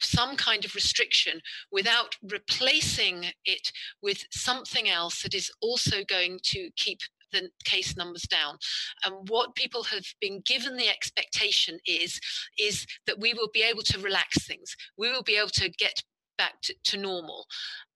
some 0.00 0.36
kind 0.36 0.64
of 0.64 0.74
restriction 0.74 1.40
without 1.72 2.14
replacing 2.22 3.26
it 3.44 3.72
with 4.00 4.24
something 4.30 4.88
else 4.88 5.22
that 5.22 5.34
is 5.34 5.50
also 5.60 6.04
going 6.08 6.38
to 6.44 6.70
keep 6.76 7.00
the 7.32 7.50
case 7.64 7.96
numbers 7.96 8.22
down 8.22 8.56
and 9.04 9.28
what 9.28 9.54
people 9.54 9.84
have 9.84 10.04
been 10.20 10.42
given 10.46 10.76
the 10.76 10.88
expectation 10.88 11.78
is 11.86 12.20
is 12.58 12.86
that 13.06 13.20
we 13.20 13.34
will 13.34 13.50
be 13.52 13.62
able 13.62 13.82
to 13.82 13.98
relax 14.00 14.46
things 14.46 14.76
we 14.96 15.10
will 15.10 15.22
be 15.22 15.36
able 15.36 15.48
to 15.48 15.68
get 15.70 16.02
back 16.36 16.62
to, 16.62 16.74
to, 16.84 16.96
normal 16.96 17.46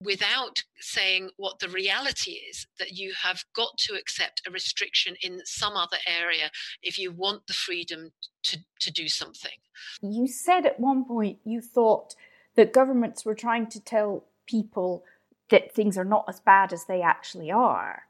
without 0.00 0.64
saying 0.80 1.30
what 1.36 1.60
the 1.60 1.68
reality 1.68 2.32
is 2.50 2.66
that 2.78 2.92
you 2.92 3.12
have 3.22 3.44
got 3.54 3.78
to 3.78 3.94
accept 3.94 4.42
a 4.46 4.50
restriction 4.50 5.14
in 5.22 5.40
some 5.44 5.76
other 5.76 5.98
area 6.08 6.50
if 6.82 6.98
you 6.98 7.12
want 7.12 7.46
the 7.46 7.52
freedom 7.52 8.10
to, 8.42 8.58
to 8.80 8.90
do 8.90 9.08
something. 9.08 9.52
You 10.02 10.26
said 10.26 10.66
at 10.66 10.80
one 10.80 11.04
point 11.04 11.38
you 11.44 11.60
thought 11.60 12.16
that 12.56 12.72
governments 12.72 13.24
were 13.24 13.34
trying 13.34 13.68
to 13.68 13.80
tell 13.80 14.24
people 14.46 15.04
that 15.50 15.72
things 15.74 15.96
are 15.96 16.04
not 16.04 16.24
as 16.28 16.40
bad 16.40 16.72
as 16.72 16.84
they 16.84 17.02
actually 17.02 17.50
are. 17.50 18.04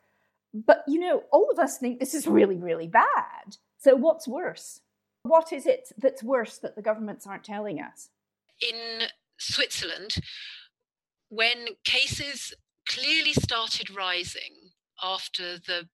But 0.54 0.84
you 0.86 1.00
know, 1.00 1.24
all 1.32 1.48
of 1.50 1.58
us 1.58 1.78
think 1.78 1.98
this 1.98 2.14
is 2.14 2.26
really, 2.26 2.56
really 2.56 2.86
bad. 2.86 3.56
So 3.78 3.96
what's 3.96 4.28
worse? 4.28 4.80
What 5.22 5.52
is 5.52 5.66
it 5.66 5.88
that's 5.96 6.22
worse 6.22 6.58
that 6.58 6.76
the 6.76 6.82
governments 6.82 7.26
aren't 7.26 7.44
telling 7.44 7.80
us? 7.80 8.10
In 8.60 9.08
Switzerland, 9.38 10.16
when 11.28 11.66
cases 11.84 12.52
clearly 12.88 13.32
started 13.32 13.94
rising 13.94 14.72
after 15.02 15.58
the 15.58 15.88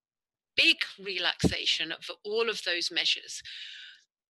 big 0.56 0.78
relaxation 1.02 1.92
of 1.92 2.10
all 2.24 2.50
of 2.50 2.64
those 2.64 2.90
measures, 2.90 3.42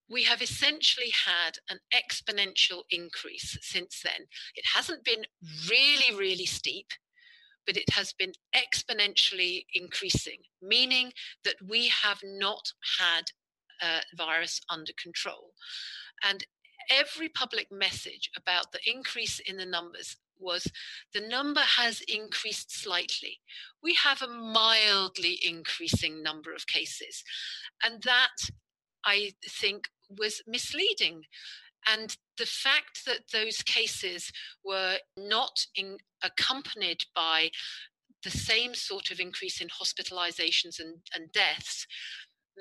we 0.09 0.23
have 0.23 0.41
essentially 0.41 1.11
had 1.25 1.57
an 1.69 1.79
exponential 1.93 2.83
increase 2.89 3.57
since 3.61 4.01
then. 4.03 4.27
It 4.55 4.65
hasn't 4.75 5.03
been 5.03 5.25
really, 5.69 6.17
really 6.17 6.45
steep, 6.45 6.87
but 7.69 7.77
it 7.77 7.93
has 7.93 8.13
been 8.13 8.31
exponentially 8.55 9.63
increasing, 9.75 10.39
meaning 10.59 11.11
that 11.43 11.53
we 11.67 11.87
have 11.89 12.17
not 12.23 12.73
had 12.99 13.25
uh, 13.79 13.99
virus 14.17 14.59
under 14.71 14.91
control. 14.99 15.51
And 16.27 16.43
every 16.89 17.29
public 17.29 17.67
message 17.71 18.31
about 18.35 18.71
the 18.71 18.79
increase 18.91 19.39
in 19.39 19.57
the 19.57 19.67
numbers 19.67 20.17
was 20.39 20.65
the 21.13 21.21
number 21.21 21.61
has 21.61 22.01
increased 22.07 22.71
slightly. 22.71 23.37
We 23.83 23.93
have 23.93 24.23
a 24.23 24.27
mildly 24.27 25.39
increasing 25.47 26.23
number 26.23 26.55
of 26.55 26.65
cases. 26.65 27.23
And 27.83 28.01
that, 28.01 28.49
I 29.05 29.33
think, 29.47 29.89
was 30.09 30.41
misleading. 30.47 31.21
And 31.93 32.15
the 32.37 32.45
fact 32.45 33.05
that 33.05 33.31
those 33.31 33.61
cases 33.63 34.31
were 34.63 34.97
not 35.17 35.65
in, 35.75 35.97
accompanied 36.23 37.03
by 37.15 37.49
the 38.23 38.29
same 38.29 38.75
sort 38.75 39.11
of 39.11 39.19
increase 39.19 39.61
in 39.61 39.67
hospitalizations 39.69 40.79
and, 40.79 40.95
and 41.15 41.31
deaths 41.31 41.87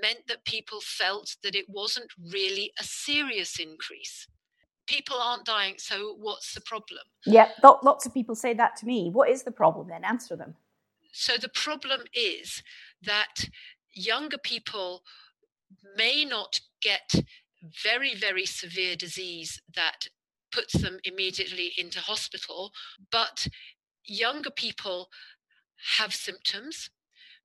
meant 0.01 0.27
that 0.29 0.45
people 0.45 0.81
felt 0.81 1.37
that 1.43 1.55
it 1.55 1.67
wasn't 1.69 2.11
really 2.33 2.73
a 2.79 2.85
serious 2.85 3.59
increase. 3.59 4.27
People 4.87 5.17
aren't 5.21 5.45
dying, 5.45 5.75
so 5.77 6.15
what's 6.19 6.55
the 6.55 6.61
problem? 6.63 7.01
Yeah, 7.27 7.49
lots 7.63 8.07
of 8.07 8.15
people 8.15 8.35
say 8.35 8.55
that 8.55 8.77
to 8.77 8.87
me. 8.87 9.11
What 9.11 9.29
is 9.29 9.43
the 9.43 9.51
problem 9.51 9.89
then? 9.89 10.05
Answer 10.05 10.37
them. 10.37 10.55
So 11.13 11.37
the 11.37 11.51
problem 11.51 12.03
is 12.15 12.63
that 13.03 13.49
younger 13.93 14.39
people 14.39 15.03
may 15.97 16.25
not 16.25 16.61
get 16.81 17.15
very, 17.63 18.15
very 18.15 18.47
severe 18.47 18.97
disease 18.97 19.61
that 19.75 20.09
puts 20.53 20.75
them 20.75 20.99
immediately 21.05 21.73
into 21.77 22.01
hospital, 22.01 22.73
but 23.11 23.47
younger 24.05 24.51
people 24.51 25.09
have 25.99 26.15
symptoms 26.15 26.91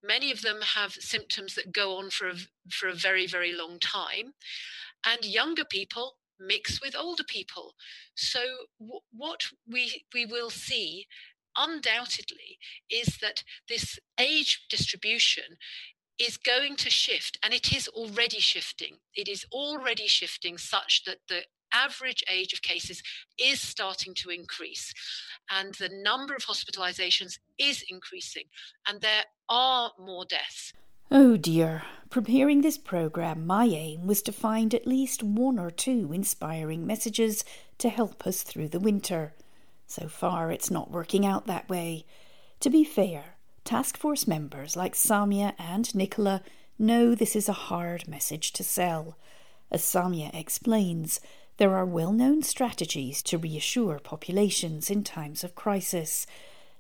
Many 0.04 0.32
of 0.32 0.42
them 0.42 0.60
have 0.62 0.94
symptoms 0.94 1.56
that 1.56 1.72
go 1.72 1.96
on 1.98 2.10
for 2.10 2.28
a, 2.28 2.36
for 2.70 2.90
a 2.90 2.94
very, 2.94 3.26
very 3.26 3.54
long 3.54 3.80
time. 3.80 4.34
And 5.06 5.24
younger 5.24 5.64
people 5.64 6.18
mix 6.38 6.82
with 6.82 6.96
older 6.96 7.24
people. 7.24 7.76
So, 8.14 8.42
w- 8.80 9.00
what 9.12 9.46
we, 9.66 10.06
we 10.14 10.26
will 10.26 10.50
see 10.50 11.08
undoubtedly 11.56 12.58
is 12.90 13.18
that 13.22 13.44
this 13.70 13.98
age 14.20 14.66
distribution 14.70 15.58
is 16.20 16.38
going 16.38 16.76
to 16.78 16.90
shift 16.90 17.38
and 17.44 17.54
it 17.54 17.76
is 17.76 17.88
already 17.90 18.40
shifting. 18.40 18.98
It 19.16 19.28
is 19.28 19.46
already 19.52 20.08
shifting 20.08 20.58
such 20.58 21.04
that 21.06 21.18
the 21.28 21.42
average 21.74 22.24
age 22.32 22.54
of 22.54 22.62
cases 22.62 23.02
is 23.40 23.60
starting 23.60 24.14
to 24.14 24.30
increase 24.30 24.94
and 25.50 25.74
the 25.76 25.90
number 25.90 26.36
of 26.36 26.46
hospitalizations 26.46 27.40
is 27.58 27.84
increasing 27.90 28.44
and 28.88 29.02
there 29.02 29.24
are 29.50 29.92
more 30.00 30.26
deaths. 30.26 30.74
Oh 31.12 31.36
dear. 31.38 31.84
Preparing 32.10 32.62
this 32.62 32.78
programme, 32.78 33.46
my 33.46 33.66
aim 33.66 34.06
was 34.06 34.22
to 34.24 34.32
find 34.32 34.74
at 34.74 34.88
least 34.88 35.24
one 35.24 35.58
or 35.58 35.72
two 35.72 36.12
inspiring 36.14 36.86
messages 36.86 37.44
to 37.80 37.90
help 37.90 38.26
us 38.28 38.44
through 38.44 38.70
the 38.70 38.80
winter. 38.80 39.34
So 39.88 40.08
far, 40.08 40.52
it's 40.52 40.72
not 40.72 40.92
working 40.92 41.26
out 41.26 41.48
that 41.48 41.70
way. 41.70 42.06
To 42.62 42.70
be 42.70 42.84
fair, 42.84 43.33
task 43.64 43.98
force 43.98 44.28
members 44.28 44.76
like 44.76 44.94
Samia 44.94 45.54
and 45.58 45.94
Nicola 45.96 46.44
know 46.78 47.16
this 47.16 47.36
is 47.36 47.48
a 47.48 47.54
hard 47.54 48.08
message 48.08 48.52
to 48.54 48.64
sell. 48.64 49.18
As 49.72 49.82
Samia 49.82 50.34
explains, 50.34 51.20
there 51.58 51.76
are 51.76 51.86
well 51.86 52.12
known 52.12 52.42
strategies 52.42 53.22
to 53.24 53.38
reassure 53.38 54.00
populations 54.00 54.90
in 54.90 55.04
times 55.04 55.44
of 55.44 55.56
crisis, 55.56 56.26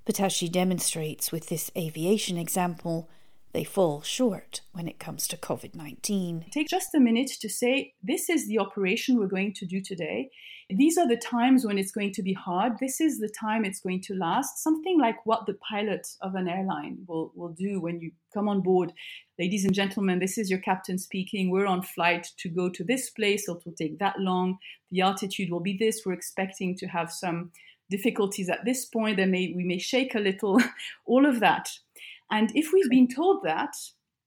but 0.05 0.19
as 0.19 0.33
she 0.33 0.49
demonstrates 0.49 1.31
with 1.31 1.49
this 1.49 1.71
aviation 1.77 2.37
example, 2.37 3.09
they 3.53 3.63
fall 3.63 4.01
short 4.01 4.61
when 4.71 4.87
it 4.87 4.99
comes 4.99 5.27
to 5.27 5.37
COVID 5.37 5.75
19. 5.75 6.45
Take 6.51 6.67
just 6.67 6.95
a 6.95 6.99
minute 6.99 7.31
to 7.39 7.49
say 7.49 7.93
this 8.01 8.29
is 8.29 8.47
the 8.47 8.59
operation 8.59 9.17
we're 9.17 9.27
going 9.27 9.53
to 9.53 9.65
do 9.65 9.79
today. 9.79 10.31
These 10.75 10.97
are 10.97 11.07
the 11.07 11.17
times 11.17 11.65
when 11.65 11.77
it's 11.77 11.91
going 11.91 12.13
to 12.13 12.23
be 12.23 12.33
hard. 12.33 12.73
This 12.79 12.99
is 12.99 13.19
the 13.19 13.29
time 13.29 13.65
it's 13.65 13.79
going 13.79 14.01
to 14.01 14.15
last. 14.15 14.63
Something 14.63 14.99
like 14.99 15.25
what 15.25 15.45
the 15.45 15.55
pilot 15.55 16.07
of 16.21 16.35
an 16.35 16.47
airline 16.47 16.99
will, 17.07 17.31
will 17.35 17.53
do 17.53 17.79
when 17.79 17.99
you 17.99 18.11
come 18.33 18.49
on 18.49 18.61
board. 18.61 18.93
Ladies 19.39 19.65
and 19.65 19.73
gentlemen, 19.73 20.19
this 20.19 20.37
is 20.37 20.49
your 20.49 20.59
captain 20.59 20.97
speaking. 20.97 21.49
We're 21.49 21.65
on 21.65 21.81
flight 21.81 22.27
to 22.37 22.49
go 22.49 22.69
to 22.69 22.83
this 22.83 23.09
place. 23.09 23.47
It 23.47 23.57
will 23.65 23.73
take 23.73 23.99
that 23.99 24.19
long. 24.19 24.57
The 24.91 25.01
altitude 25.01 25.51
will 25.51 25.59
be 25.59 25.77
this. 25.77 26.01
We're 26.05 26.13
expecting 26.13 26.75
to 26.77 26.87
have 26.87 27.11
some 27.11 27.51
difficulties 27.89 28.49
at 28.49 28.65
this 28.65 28.85
point. 28.85 29.17
May, 29.17 29.53
we 29.55 29.63
may 29.63 29.79
shake 29.79 30.15
a 30.15 30.19
little. 30.19 30.61
All 31.05 31.25
of 31.25 31.39
that 31.39 31.69
and 32.33 32.51
if 32.55 32.73
we've 32.73 32.89
been 32.89 33.07
told 33.07 33.43
that, 33.43 33.75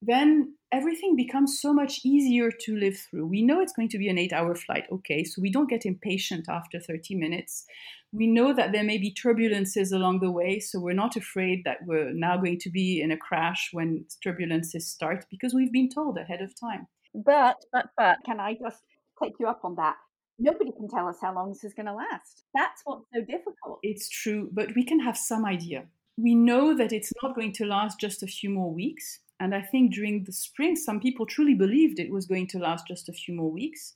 then 0.01 0.53
everything 0.71 1.15
becomes 1.15 1.59
so 1.59 1.73
much 1.73 2.01
easier 2.03 2.51
to 2.51 2.75
live 2.75 2.97
through. 2.97 3.25
We 3.25 3.41
know 3.41 3.61
it's 3.61 3.73
going 3.73 3.89
to 3.89 3.97
be 3.97 4.09
an 4.09 4.17
eight 4.17 4.33
hour 4.33 4.53
flight, 4.55 4.85
okay, 4.91 5.23
so 5.23 5.41
we 5.41 5.51
don't 5.51 5.69
get 5.69 5.85
impatient 5.85 6.45
after 6.49 6.79
30 6.79 7.15
minutes. 7.15 7.65
We 8.11 8.27
know 8.27 8.53
that 8.53 8.71
there 8.71 8.83
may 8.83 8.97
be 8.97 9.13
turbulences 9.13 9.91
along 9.91 10.19
the 10.19 10.31
way, 10.31 10.59
so 10.59 10.79
we're 10.79 10.93
not 10.93 11.15
afraid 11.15 11.63
that 11.65 11.79
we're 11.85 12.13
now 12.13 12.37
going 12.37 12.59
to 12.59 12.69
be 12.69 13.01
in 13.01 13.11
a 13.11 13.17
crash 13.17 13.69
when 13.73 14.05
turbulences 14.25 14.83
start 14.83 15.25
because 15.29 15.53
we've 15.53 15.73
been 15.73 15.89
told 15.89 16.17
ahead 16.17 16.41
of 16.41 16.57
time. 16.59 16.87
But, 17.13 17.57
but, 17.73 17.87
but, 17.97 18.17
can 18.25 18.39
I 18.39 18.53
just 18.53 18.81
take 19.21 19.33
you 19.39 19.47
up 19.47 19.61
on 19.63 19.75
that? 19.75 19.95
Nobody 20.39 20.71
can 20.71 20.87
tell 20.87 21.07
us 21.07 21.17
how 21.19 21.33
long 21.33 21.49
this 21.49 21.63
is 21.63 21.73
going 21.73 21.87
to 21.87 21.93
last. 21.93 22.43
That's 22.53 22.81
what's 22.85 23.05
so 23.13 23.21
difficult. 23.21 23.79
It's 23.81 24.07
true, 24.07 24.49
but 24.53 24.75
we 24.75 24.85
can 24.85 24.99
have 24.99 25.17
some 25.17 25.45
idea 25.45 25.85
we 26.17 26.33
know 26.33 26.75
that 26.75 26.91
it's 26.91 27.13
not 27.21 27.35
going 27.35 27.53
to 27.53 27.65
last 27.65 27.99
just 27.99 28.23
a 28.23 28.27
few 28.27 28.49
more 28.49 28.73
weeks. 28.73 29.19
And 29.39 29.53
I 29.53 29.61
think 29.61 29.93
during 29.93 30.23
the 30.23 30.31
spring, 30.31 30.75
some 30.75 30.99
people 30.99 31.25
truly 31.25 31.53
believed 31.53 31.99
it 31.99 32.11
was 32.11 32.25
going 32.25 32.47
to 32.47 32.59
last 32.59 32.87
just 32.87 33.09
a 33.09 33.13
few 33.13 33.35
more 33.35 33.51
weeks. 33.51 33.93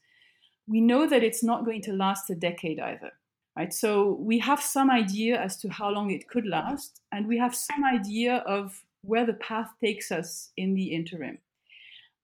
We 0.67 0.81
know 0.81 1.07
that 1.07 1.23
it's 1.23 1.43
not 1.43 1.65
going 1.65 1.81
to 1.83 1.93
last 1.93 2.29
a 2.29 2.35
decade 2.35 2.79
either. 2.79 3.11
Right? 3.57 3.73
So 3.73 4.17
we 4.21 4.39
have 4.39 4.61
some 4.61 4.89
idea 4.89 5.41
as 5.41 5.57
to 5.57 5.69
how 5.69 5.89
long 5.89 6.09
it 6.11 6.29
could 6.29 6.45
last, 6.45 7.01
and 7.11 7.27
we 7.27 7.37
have 7.37 7.53
some 7.53 7.83
idea 7.83 8.37
of 8.47 8.83
where 9.01 9.25
the 9.25 9.33
path 9.33 9.69
takes 9.83 10.11
us 10.11 10.51
in 10.55 10.73
the 10.73 10.93
interim. 10.93 11.39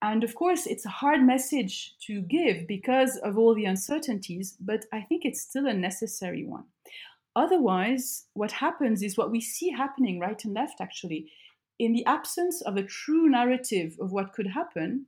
And 0.02 0.24
of 0.24 0.36
course, 0.36 0.68
it's 0.68 0.86
a 0.86 0.90
hard 0.90 1.24
message 1.24 1.96
to 2.06 2.22
give 2.22 2.68
because 2.68 3.18
of 3.18 3.38
all 3.38 3.56
the 3.56 3.66
uncertainties, 3.66 4.56
but 4.60 4.86
I 4.94 5.02
think 5.02 5.26
it's 5.26 5.42
still 5.42 5.66
a 5.66 5.74
necessary 5.74 6.46
one. 6.46 6.66
Otherwise, 7.36 8.26
what 8.34 8.52
happens 8.52 9.04
is 9.04 9.18
what 9.18 9.32
we 9.32 9.42
see 9.42 9.72
happening 9.72 10.20
right 10.20 10.44
and 10.46 10.54
left, 10.54 10.80
actually. 10.80 11.30
In 11.80 11.94
the 11.94 12.06
absence 12.06 12.62
of 12.62 12.76
a 12.76 12.84
true 12.84 13.30
narrative 13.30 13.98
of 14.00 14.12
what 14.12 14.34
could 14.34 14.48
happen, 14.48 15.06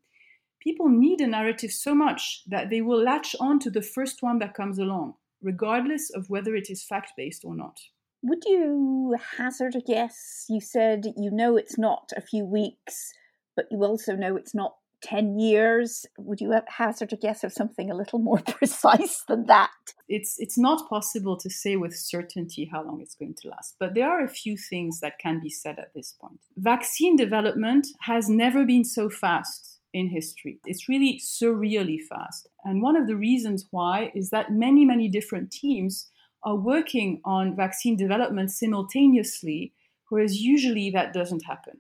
people 0.59 0.89
need 0.89 1.21
a 1.21 1.27
narrative 1.27 1.71
so 1.71 1.95
much 1.95 2.43
that 2.47 2.69
they 2.69 2.81
will 2.81 3.01
latch 3.01 3.35
on 3.39 3.59
to 3.59 3.71
the 3.71 3.81
first 3.81 4.21
one 4.21 4.39
that 4.39 4.53
comes 4.53 4.77
along, 4.77 5.15
regardless 5.41 6.09
of 6.09 6.29
whether 6.29 6.55
it 6.55 6.69
is 6.69 6.83
fact 6.83 7.13
based 7.17 7.43
or 7.43 7.55
not. 7.55 7.79
Would 8.21 8.43
you 8.45 9.15
hazard 9.37 9.75
a 9.75 9.81
guess? 9.81 10.45
You 10.49 10.59
said 10.59 11.05
you 11.17 11.31
know 11.31 11.55
it's 11.57 11.77
not 11.77 12.11
a 12.15 12.21
few 12.21 12.45
weeks, 12.45 13.13
but 13.55 13.65
you 13.71 13.83
also 13.83 14.15
know 14.15 14.35
it's 14.35 14.53
not 14.53 14.75
10 15.01 15.39
years? 15.39 16.05
Would 16.17 16.41
you 16.41 16.53
hazard 16.67 17.13
a 17.13 17.17
guess 17.17 17.43
of 17.43 17.53
something 17.53 17.89
a 17.89 17.95
little 17.95 18.19
more 18.19 18.41
precise 18.47 19.23
than 19.27 19.45
that? 19.45 19.71
It's, 20.07 20.35
it's 20.39 20.57
not 20.57 20.89
possible 20.89 21.37
to 21.37 21.49
say 21.49 21.75
with 21.75 21.95
certainty 21.95 22.69
how 22.71 22.83
long 22.83 23.01
it's 23.01 23.15
going 23.15 23.35
to 23.41 23.49
last, 23.49 23.75
but 23.79 23.93
there 23.93 24.09
are 24.09 24.23
a 24.23 24.29
few 24.29 24.57
things 24.57 24.99
that 25.01 25.19
can 25.19 25.39
be 25.41 25.49
said 25.49 25.79
at 25.79 25.93
this 25.93 26.13
point. 26.19 26.39
Vaccine 26.57 27.15
development 27.15 27.87
has 28.01 28.29
never 28.29 28.65
been 28.65 28.83
so 28.83 29.09
fast 29.09 29.79
in 29.93 30.09
history. 30.09 30.59
It's 30.65 30.89
really 30.89 31.19
surreally 31.23 31.97
fast. 32.07 32.47
And 32.63 32.81
one 32.81 32.95
of 32.95 33.07
the 33.07 33.15
reasons 33.15 33.67
why 33.71 34.11
is 34.13 34.29
that 34.29 34.51
many, 34.51 34.85
many 34.85 35.07
different 35.07 35.51
teams 35.51 36.09
are 36.43 36.55
working 36.55 37.21
on 37.25 37.55
vaccine 37.55 37.97
development 37.97 38.51
simultaneously, 38.51 39.73
whereas 40.09 40.41
usually 40.41 40.89
that 40.91 41.13
doesn't 41.13 41.45
happen. 41.45 41.79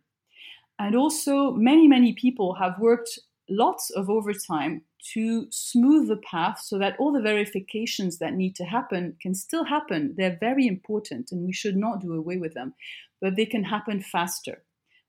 And 0.79 0.95
also, 0.95 1.51
many, 1.51 1.87
many 1.87 2.13
people 2.13 2.55
have 2.55 2.79
worked 2.79 3.19
lots 3.49 3.89
of 3.89 4.09
overtime 4.09 4.81
to 5.13 5.47
smooth 5.49 6.07
the 6.07 6.17
path 6.17 6.59
so 6.59 6.77
that 6.77 6.95
all 6.99 7.11
the 7.11 7.21
verifications 7.21 8.17
that 8.19 8.33
need 8.33 8.55
to 8.55 8.63
happen 8.63 9.15
can 9.21 9.33
still 9.33 9.65
happen. 9.65 10.13
They're 10.17 10.37
very 10.39 10.67
important 10.67 11.31
and 11.31 11.45
we 11.45 11.53
should 11.53 11.75
not 11.75 12.01
do 12.01 12.13
away 12.13 12.37
with 12.37 12.53
them, 12.53 12.73
but 13.21 13.35
they 13.35 13.45
can 13.45 13.63
happen 13.63 14.01
faster. 14.01 14.63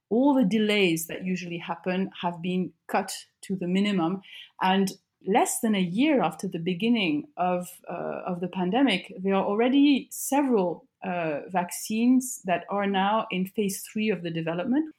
All 0.08 0.34
the 0.34 0.44
delays 0.44 1.06
that 1.06 1.24
usually 1.24 1.58
happen 1.58 2.10
have 2.20 2.42
been 2.42 2.72
cut 2.88 3.12
to 3.42 3.56
the 3.56 3.68
minimum. 3.68 4.22
And 4.60 4.90
less 5.26 5.60
than 5.60 5.74
a 5.74 5.80
year 5.80 6.22
after 6.22 6.48
the 6.48 6.58
beginning 6.58 7.28
of, 7.36 7.68
uh, 7.88 8.22
of 8.26 8.40
the 8.40 8.48
pandemic, 8.48 9.12
there 9.22 9.34
are 9.34 9.44
already 9.44 10.08
several 10.10 10.86
uh, 11.04 11.40
vaccines 11.48 12.40
that 12.44 12.64
are 12.70 12.86
now 12.86 13.26
in 13.30 13.46
phase 13.46 13.82
three 13.92 14.10
of 14.10 14.22
the 14.22 14.30
development. 14.30 14.94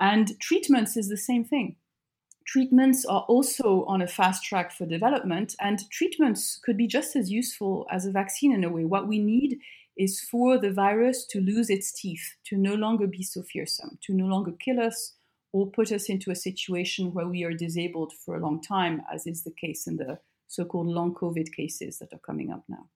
And 0.00 0.38
treatments 0.40 0.96
is 0.96 1.08
the 1.08 1.16
same 1.16 1.44
thing. 1.44 1.76
Treatments 2.46 3.04
are 3.06 3.22
also 3.22 3.84
on 3.86 4.02
a 4.02 4.06
fast 4.06 4.44
track 4.44 4.70
for 4.70 4.86
development, 4.86 5.54
and 5.60 5.88
treatments 5.90 6.60
could 6.62 6.76
be 6.76 6.86
just 6.86 7.16
as 7.16 7.30
useful 7.30 7.86
as 7.90 8.04
a 8.04 8.10
vaccine 8.10 8.52
in 8.52 8.64
a 8.64 8.68
way. 8.70 8.84
What 8.84 9.08
we 9.08 9.18
need 9.18 9.60
is 9.96 10.20
for 10.20 10.58
the 10.58 10.72
virus 10.72 11.24
to 11.26 11.40
lose 11.40 11.70
its 11.70 11.92
teeth, 11.92 12.34
to 12.44 12.56
no 12.56 12.74
longer 12.74 13.06
be 13.06 13.22
so 13.22 13.42
fearsome, 13.42 13.98
to 14.02 14.12
no 14.12 14.26
longer 14.26 14.52
kill 14.52 14.80
us 14.80 15.14
or 15.52 15.70
put 15.70 15.92
us 15.92 16.08
into 16.08 16.30
a 16.30 16.36
situation 16.36 17.14
where 17.14 17.28
we 17.28 17.44
are 17.44 17.54
disabled 17.54 18.12
for 18.12 18.36
a 18.36 18.40
long 18.40 18.60
time, 18.60 19.02
as 19.12 19.26
is 19.26 19.44
the 19.44 19.52
case 19.52 19.86
in 19.86 19.96
the 19.96 20.18
so 20.48 20.64
called 20.64 20.88
long 20.88 21.14
COVID 21.14 21.52
cases 21.52 21.98
that 21.98 22.12
are 22.12 22.18
coming 22.18 22.52
up 22.52 22.64
now. 22.68 22.88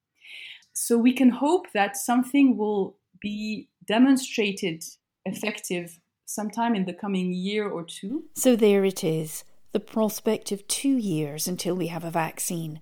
So 0.72 0.98
we 0.98 1.12
can 1.12 1.30
hope 1.30 1.72
that 1.72 1.96
something 1.96 2.56
will 2.56 2.96
be 3.20 3.68
demonstrated 3.86 4.84
effective 5.24 5.98
sometime 6.28 6.74
in 6.74 6.84
the 6.84 6.92
coming 6.92 7.32
year 7.32 7.66
or 7.66 7.82
two. 7.82 8.24
So 8.34 8.54
there 8.54 8.84
it 8.84 9.02
is 9.02 9.44
the 9.72 9.80
prospect 9.80 10.52
of 10.52 10.66
two 10.68 10.96
years 10.96 11.48
until 11.48 11.74
we 11.74 11.86
have 11.86 12.04
a 12.04 12.10
vaccine. 12.10 12.80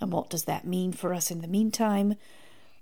And 0.00 0.12
what 0.12 0.30
does 0.30 0.44
that 0.44 0.66
mean 0.66 0.92
for 0.92 1.14
us 1.14 1.30
in 1.30 1.40
the 1.40 1.48
meantime? 1.48 2.16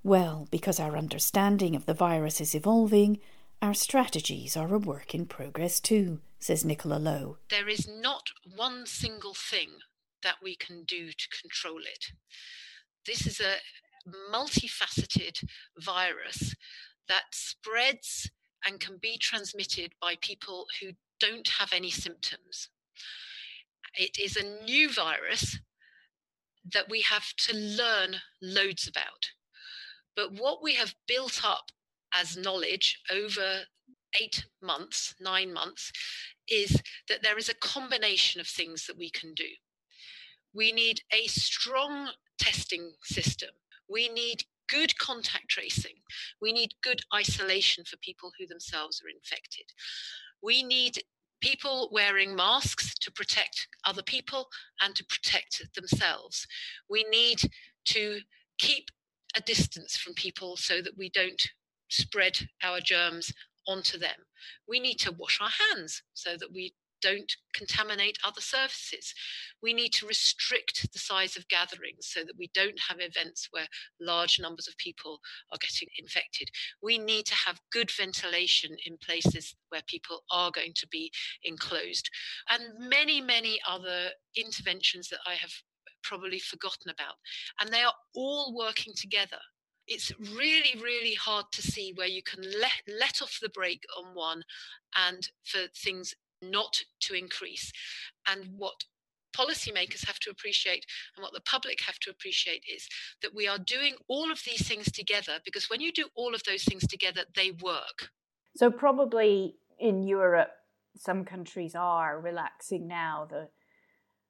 Well, 0.03 0.47
because 0.49 0.79
our 0.79 0.97
understanding 0.97 1.75
of 1.75 1.85
the 1.85 1.93
virus 1.93 2.41
is 2.41 2.55
evolving, 2.55 3.19
our 3.61 3.73
strategies 3.73 4.57
are 4.57 4.73
a 4.73 4.79
work 4.79 5.13
in 5.13 5.25
progress 5.27 5.79
too, 5.79 6.19
says 6.39 6.65
Nicola 6.65 6.97
Low. 6.97 7.37
There 7.49 7.69
is 7.69 7.87
not 7.87 8.29
one 8.55 8.85
single 8.85 9.35
thing 9.35 9.69
that 10.23 10.37
we 10.41 10.55
can 10.55 10.83
do 10.83 11.11
to 11.11 11.41
control 11.41 11.79
it. 11.79 12.05
This 13.05 13.27
is 13.27 13.39
a 13.39 13.57
multifaceted 14.33 15.43
virus 15.77 16.55
that 17.07 17.25
spreads 17.33 18.29
and 18.65 18.79
can 18.79 18.97
be 19.01 19.17
transmitted 19.17 19.93
by 20.01 20.15
people 20.21 20.65
who 20.79 20.91
don't 21.19 21.47
have 21.59 21.73
any 21.73 21.89
symptoms. 21.89 22.69
It 23.95 24.17
is 24.19 24.35
a 24.35 24.63
new 24.63 24.91
virus 24.91 25.59
that 26.73 26.89
we 26.89 27.01
have 27.01 27.33
to 27.37 27.55
learn 27.55 28.17
loads 28.41 28.87
about. 28.87 29.31
But 30.15 30.33
what 30.33 30.61
we 30.61 30.75
have 30.75 30.95
built 31.07 31.41
up 31.43 31.71
as 32.13 32.37
knowledge 32.37 32.99
over 33.11 33.61
eight 34.21 34.45
months, 34.61 35.15
nine 35.19 35.53
months, 35.53 35.91
is 36.47 36.81
that 37.07 37.23
there 37.23 37.37
is 37.37 37.49
a 37.49 37.55
combination 37.55 38.41
of 38.41 38.47
things 38.47 38.85
that 38.87 38.97
we 38.97 39.09
can 39.09 39.33
do. 39.33 39.47
We 40.53 40.71
need 40.71 41.01
a 41.11 41.27
strong 41.27 42.09
testing 42.39 42.93
system. 43.03 43.49
We 43.89 44.09
need 44.09 44.43
good 44.69 44.97
contact 44.97 45.49
tracing. 45.49 45.95
We 46.41 46.51
need 46.51 46.73
good 46.83 47.01
isolation 47.13 47.83
for 47.85 47.97
people 47.97 48.31
who 48.37 48.47
themselves 48.47 49.01
are 49.03 49.09
infected. 49.09 49.65
We 50.41 50.63
need 50.63 50.99
people 51.41 51.89
wearing 51.91 52.35
masks 52.35 52.93
to 52.95 53.11
protect 53.11 53.67
other 53.85 54.03
people 54.03 54.47
and 54.81 54.95
to 54.95 55.05
protect 55.05 55.61
themselves. 55.75 56.47
We 56.89 57.05
need 57.11 57.39
to 57.85 58.19
keep 58.57 58.89
a 59.35 59.41
distance 59.41 59.95
from 59.97 60.13
people 60.13 60.57
so 60.57 60.81
that 60.81 60.97
we 60.97 61.09
don't 61.09 61.41
spread 61.89 62.37
our 62.63 62.79
germs 62.79 63.31
onto 63.67 63.97
them. 63.97 64.15
We 64.67 64.79
need 64.79 64.99
to 64.99 65.11
wash 65.11 65.39
our 65.41 65.51
hands 65.75 66.01
so 66.13 66.37
that 66.37 66.51
we 66.51 66.73
don't 67.01 67.31
contaminate 67.53 68.17
other 68.25 68.41
surfaces. 68.41 69.13
We 69.61 69.73
need 69.73 69.93
to 69.93 70.07
restrict 70.07 70.91
the 70.93 70.99
size 70.99 71.35
of 71.35 71.47
gatherings 71.47 72.07
so 72.07 72.21
that 72.21 72.37
we 72.37 72.49
don't 72.53 72.79
have 72.87 72.99
events 72.99 73.47
where 73.51 73.67
large 73.99 74.39
numbers 74.39 74.67
of 74.67 74.77
people 74.77 75.19
are 75.51 75.57
getting 75.59 75.87
infected. 75.97 76.49
We 76.81 76.97
need 76.97 77.25
to 77.27 77.35
have 77.35 77.61
good 77.71 77.91
ventilation 77.91 78.75
in 78.85 78.97
places 78.97 79.55
where 79.69 79.81
people 79.87 80.23
are 80.31 80.51
going 80.51 80.73
to 80.75 80.87
be 80.87 81.11
enclosed, 81.43 82.09
and 82.49 82.89
many, 82.89 83.21
many 83.21 83.59
other 83.67 84.09
interventions 84.35 85.09
that 85.09 85.19
I 85.25 85.33
have 85.33 85.51
probably 86.03 86.39
forgotten 86.39 86.91
about. 86.91 87.15
And 87.59 87.71
they 87.71 87.81
are 87.81 87.93
all 88.15 88.55
working 88.55 88.93
together 88.95 89.39
it's 89.87 90.11
really 90.35 90.79
really 90.81 91.13
hard 91.13 91.45
to 91.53 91.61
see 91.61 91.93
where 91.95 92.07
you 92.07 92.21
can 92.21 92.43
let 92.43 92.73
let 92.99 93.21
off 93.21 93.39
the 93.41 93.49
brake 93.49 93.83
on 93.97 94.13
one 94.13 94.43
and 94.97 95.29
for 95.45 95.61
things 95.75 96.13
not 96.41 96.81
to 97.01 97.13
increase. 97.13 97.71
And 98.27 98.49
what 98.57 98.83
policymakers 99.35 100.05
have 100.07 100.19
to 100.19 100.29
appreciate 100.29 100.85
and 101.15 101.23
what 101.23 101.33
the 101.33 101.41
public 101.41 101.81
have 101.85 101.99
to 101.99 102.09
appreciate 102.09 102.63
is 102.71 102.87
that 103.21 103.35
we 103.35 103.47
are 103.47 103.59
doing 103.59 103.95
all 104.07 104.31
of 104.31 104.41
these 104.45 104.67
things 104.67 104.91
together 104.91 105.39
because 105.45 105.69
when 105.69 105.81
you 105.81 105.91
do 105.91 106.05
all 106.15 106.33
of 106.33 106.43
those 106.43 106.63
things 106.63 106.87
together, 106.87 107.21
they 107.35 107.51
work. 107.51 108.09
So, 108.55 108.71
probably 108.71 109.55
in 109.79 110.03
Europe, 110.03 110.51
some 110.97 111.25
countries 111.25 111.75
are 111.75 112.19
relaxing 112.19 112.87
now 112.87 113.27
the 113.29 113.49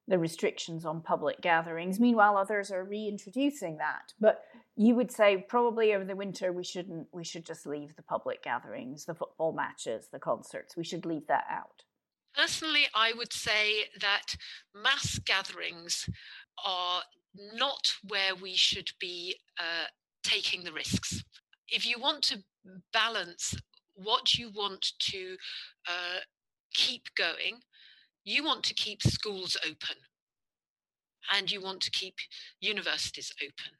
the 0.07 0.17
restrictions 0.17 0.85
on 0.85 1.01
public 1.01 1.41
gatherings. 1.41 1.99
Meanwhile, 1.99 2.37
others 2.37 2.71
are 2.71 2.83
reintroducing 2.83 3.77
that. 3.77 4.13
But 4.19 4.41
you 4.75 4.95
would 4.95 5.11
say 5.11 5.45
probably 5.49 5.93
over 5.93 6.05
the 6.05 6.15
winter 6.15 6.53
we 6.53 6.63
shouldn't. 6.63 7.07
We 7.11 7.25
should 7.25 7.45
just 7.45 7.67
leave 7.67 7.95
the 7.95 8.03
public 8.03 8.41
gatherings, 8.41 9.05
the 9.05 9.15
football 9.15 9.51
matches, 9.51 10.07
the 10.11 10.19
concerts. 10.19 10.77
We 10.77 10.85
should 10.85 11.05
leave 11.05 11.27
that 11.27 11.45
out. 11.49 11.83
Personally, 12.37 12.85
I 12.93 13.13
would 13.13 13.33
say 13.33 13.85
that 13.99 14.35
mass 14.75 15.17
gatherings 15.17 16.07
are 16.63 17.01
not 17.55 17.95
where 18.07 18.35
we 18.35 18.53
should 18.53 18.91
be 18.99 19.37
uh, 19.59 19.87
taking 20.23 20.63
the 20.63 20.71
risks. 20.71 21.23
If 21.67 21.83
you 21.87 21.99
want 21.99 22.21
to 22.25 22.43
balance 22.93 23.55
what 23.95 24.35
you 24.35 24.51
want 24.51 24.91
to 24.99 25.35
uh, 25.87 26.19
keep 26.75 27.07
going, 27.17 27.61
you 28.23 28.43
want 28.43 28.63
to 28.65 28.75
keep 28.75 29.01
schools 29.01 29.57
open. 29.65 29.97
And 31.35 31.51
you 31.51 31.59
want 31.59 31.81
to 31.81 31.91
keep 31.91 32.17
universities 32.61 33.33
open. 33.41 33.73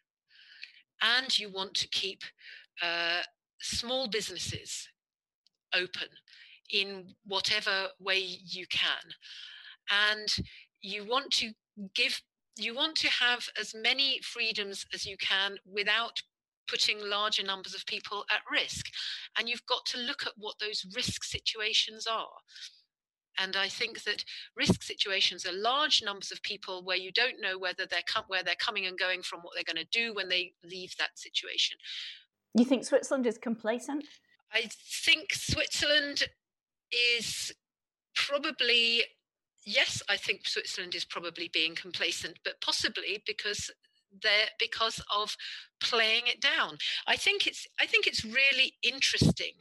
And 1.00 1.38
you 1.38 1.50
want 1.52 1.76
to 1.76 1.88
keep 1.90 2.24
uh, 2.82 3.22
small 3.62 4.08
businesses 4.08 4.90
open 5.76 6.08
in 6.72 7.16
whatever 7.26 7.88
way 8.00 8.20
you 8.20 8.66
can. 8.68 9.14
And 9.90 10.28
you 10.82 11.06
want 11.06 11.32
to 11.34 11.52
give, 11.96 12.22
you 12.58 12.76
want 12.76 12.96
to 12.98 13.10
have 13.10 13.48
as 13.60 13.74
many 13.76 14.20
freedoms 14.22 14.86
as 14.94 15.06
you 15.06 15.18
can 15.18 15.58
without 15.66 16.22
putting 16.70 17.00
larger 17.02 17.44
numbers 17.44 17.74
of 17.74 17.86
people 17.86 18.26
at 18.30 18.42
risk. 18.52 18.88
And 19.38 19.48
you've 19.48 19.66
got 19.66 19.86
to 19.88 20.00
look 20.00 20.26
at 20.26 20.34
what 20.38 20.56
those 20.60 20.86
risk 20.96 21.24
situations 21.24 22.06
are. 22.08 22.28
And 23.40 23.56
I 23.56 23.68
think 23.68 24.04
that 24.04 24.24
risk 24.56 24.82
situations 24.82 25.46
are 25.46 25.54
large 25.54 26.02
numbers 26.04 26.32
of 26.32 26.42
people 26.42 26.84
where 26.84 26.98
you 26.98 27.12
don't 27.12 27.40
know 27.40 27.58
whether 27.58 27.86
they're 27.86 28.00
com- 28.12 28.24
where 28.28 28.44
they're 28.44 28.56
coming 28.56 28.88
and 28.88 28.98
going 28.98 29.22
from, 29.22 29.42
what 29.42 29.54
they're 29.54 29.74
going 29.74 29.84
to 29.84 30.00
do 30.00 30.14
when 30.14 30.28
they 30.28 30.54
leave 30.64 30.96
that 30.98 31.18
situation. 31.18 31.78
You 32.56 32.66
think 32.66 32.84
Switzerland 32.84 33.28
is 33.28 33.38
complacent? 33.38 34.06
I 34.52 34.70
think 35.04 35.34
Switzerland 35.34 36.24
is 36.92 37.52
probably 38.16 39.04
yes, 39.68 40.02
I 40.10 40.16
think 40.16 40.48
Switzerland 40.48 40.96
is 40.96 41.06
probably 41.06 41.50
being 41.54 41.76
complacent, 41.76 42.40
but 42.44 42.62
possibly 42.62 43.22
because 43.26 43.70
they're 44.24 44.48
because 44.58 45.02
of 45.14 45.36
playing 45.82 46.24
it 46.26 46.42
down. 46.42 46.78
I 47.08 47.18
think 47.18 47.46
it's 47.46 47.68
I 47.80 47.86
think 47.86 48.08
it's 48.08 48.24
really 48.24 48.74
interesting 48.82 49.52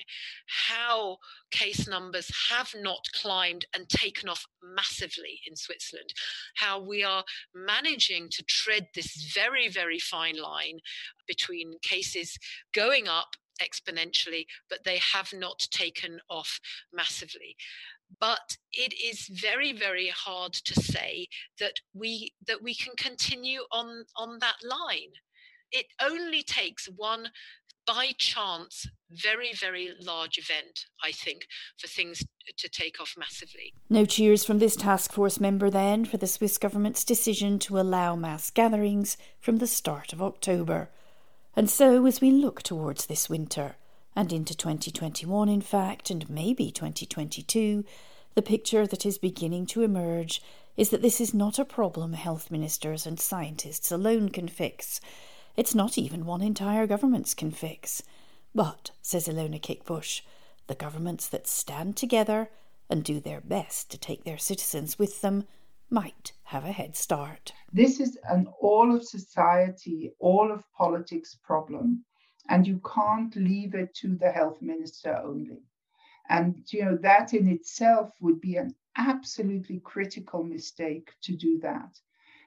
how 0.69 1.19
case 1.51 1.89
numbers 1.89 2.31
have 2.51 2.73
not 2.77 3.05
climbed 3.13 3.67
and 3.75 3.89
taken 3.89 4.29
off 4.29 4.47
massively 4.63 5.41
in 5.47 5.57
Switzerland. 5.57 6.15
How 6.55 6.81
we 6.81 7.03
are 7.03 7.25
managing 7.55 8.29
to 8.31 8.45
tread 8.45 8.87
this 8.95 9.33
very 9.35 9.69
very 9.69 9.99
fine 9.99 10.41
line 10.41 10.79
between 11.27 11.75
cases 11.83 12.39
going 12.73 13.09
up 13.09 13.35
exponentially, 13.63 14.47
but 14.69 14.85
they 14.85 14.99
have 14.99 15.33
not 15.33 15.67
taken 15.71 16.21
off 16.29 16.61
massively. 16.93 17.57
But 18.21 18.57
it 18.73 18.95
is 18.95 19.27
very 19.29 19.73
very 19.73 20.09
hard 20.09 20.53
to 20.53 20.81
say 20.81 21.27
that 21.59 21.75
we 21.95 22.33
that 22.47 22.63
we 22.63 22.75
can 22.75 22.95
continue 22.97 23.63
on 23.73 24.05
on 24.17 24.39
that 24.41 24.57
line. 24.63 25.13
It 25.73 25.87
only 26.01 26.43
takes 26.43 26.87
one 26.87 27.29
by 27.87 28.13
chance 28.19 28.87
very 29.11 29.53
very 29.55 29.93
large 30.01 30.37
event 30.39 30.87
i 31.03 31.13
think 31.13 31.47
for 31.79 31.87
things 31.87 32.25
to 32.59 32.69
take 32.69 33.01
off 33.01 33.15
massively. 33.19 33.73
No 33.89 34.05
cheers 34.05 34.45
from 34.45 34.59
this 34.59 34.77
task 34.77 35.13
force 35.13 35.41
member 35.41 35.71
then 35.71 36.05
for 36.05 36.17
the 36.17 36.27
swiss 36.27 36.59
government's 36.59 37.05
decision 37.05 37.59
to 37.61 37.79
allow 37.79 38.17
mass 38.17 38.51
gatherings 38.51 39.17
from 39.41 39.59
the 39.59 39.67
start 39.67 40.13
of 40.13 40.21
october 40.21 40.91
and 41.57 41.71
so 41.71 42.05
as 42.07 42.21
we 42.21 42.31
look 42.31 42.63
towards 42.63 43.07
this 43.07 43.31
winter 43.31 43.77
and 44.15 44.33
into 44.33 44.55
2021, 44.55 45.49
in 45.49 45.61
fact, 45.63 46.11
and 46.11 46.29
maybe 46.29 46.71
2022, 46.71 47.85
the 48.35 48.43
picture 48.43 48.87
that 48.87 49.07
is 49.07 49.17
beginning 49.17 49.65
to 49.67 49.83
emerge 49.83 50.43
is 50.77 50.91
that 50.91 51.01
this 51.01 51.21
is 51.21 51.33
not 51.33 51.59
a 51.59 51.65
problem 51.65 52.13
health 52.13 52.51
ministers 52.51 53.07
and 53.07 53.19
scientists 53.19 53.91
alone 53.91 54.29
can 54.29 54.49
fix. 54.49 55.01
It's 55.57 55.75
not 55.75 55.97
even 55.97 56.27
one 56.27 56.43
entire 56.43 56.87
governments 56.87 57.33
can 57.33 57.51
fix. 57.51 58.03
But, 58.55 58.91
says 59.01 59.27
Ilona 59.27 59.61
Kickbusch, 59.61 60.21
the 60.67 60.75
governments 60.75 61.29
that 61.29 61.47
stand 61.47 61.97
together 61.97 62.51
and 62.91 63.03
do 63.03 63.21
their 63.21 63.41
best 63.41 63.91
to 63.91 63.99
take 63.99 64.25
their 64.25 64.39
citizens 64.39 64.99
with 64.99 65.23
them 65.23 65.45
might 65.89 66.33
have 66.47 66.65
a 66.65 66.73
head 66.73 66.97
start. 66.97 67.53
This 67.73 68.01
is 68.01 68.19
an 68.29 68.47
all 68.61 68.95
of 68.95 69.05
society, 69.05 70.13
all 70.19 70.51
of 70.53 70.65
politics 70.77 71.37
problem 71.45 72.05
and 72.49 72.67
you 72.67 72.81
can't 72.95 73.35
leave 73.37 73.75
it 73.75 73.95
to 73.95 74.17
the 74.17 74.31
health 74.31 74.63
minister 74.63 75.17
only. 75.25 75.63
And 76.29 76.65
you 76.73 76.85
know 76.85 76.97
that 77.03 77.35
in 77.35 77.49
itself 77.49 78.13
would 78.21 78.41
be 78.41 78.57
an 78.57 78.75
absolutely 78.97 79.81
critical 79.81 80.43
mistake 80.43 81.11
to 81.23 81.37
do 81.37 81.59
that. 81.61 81.99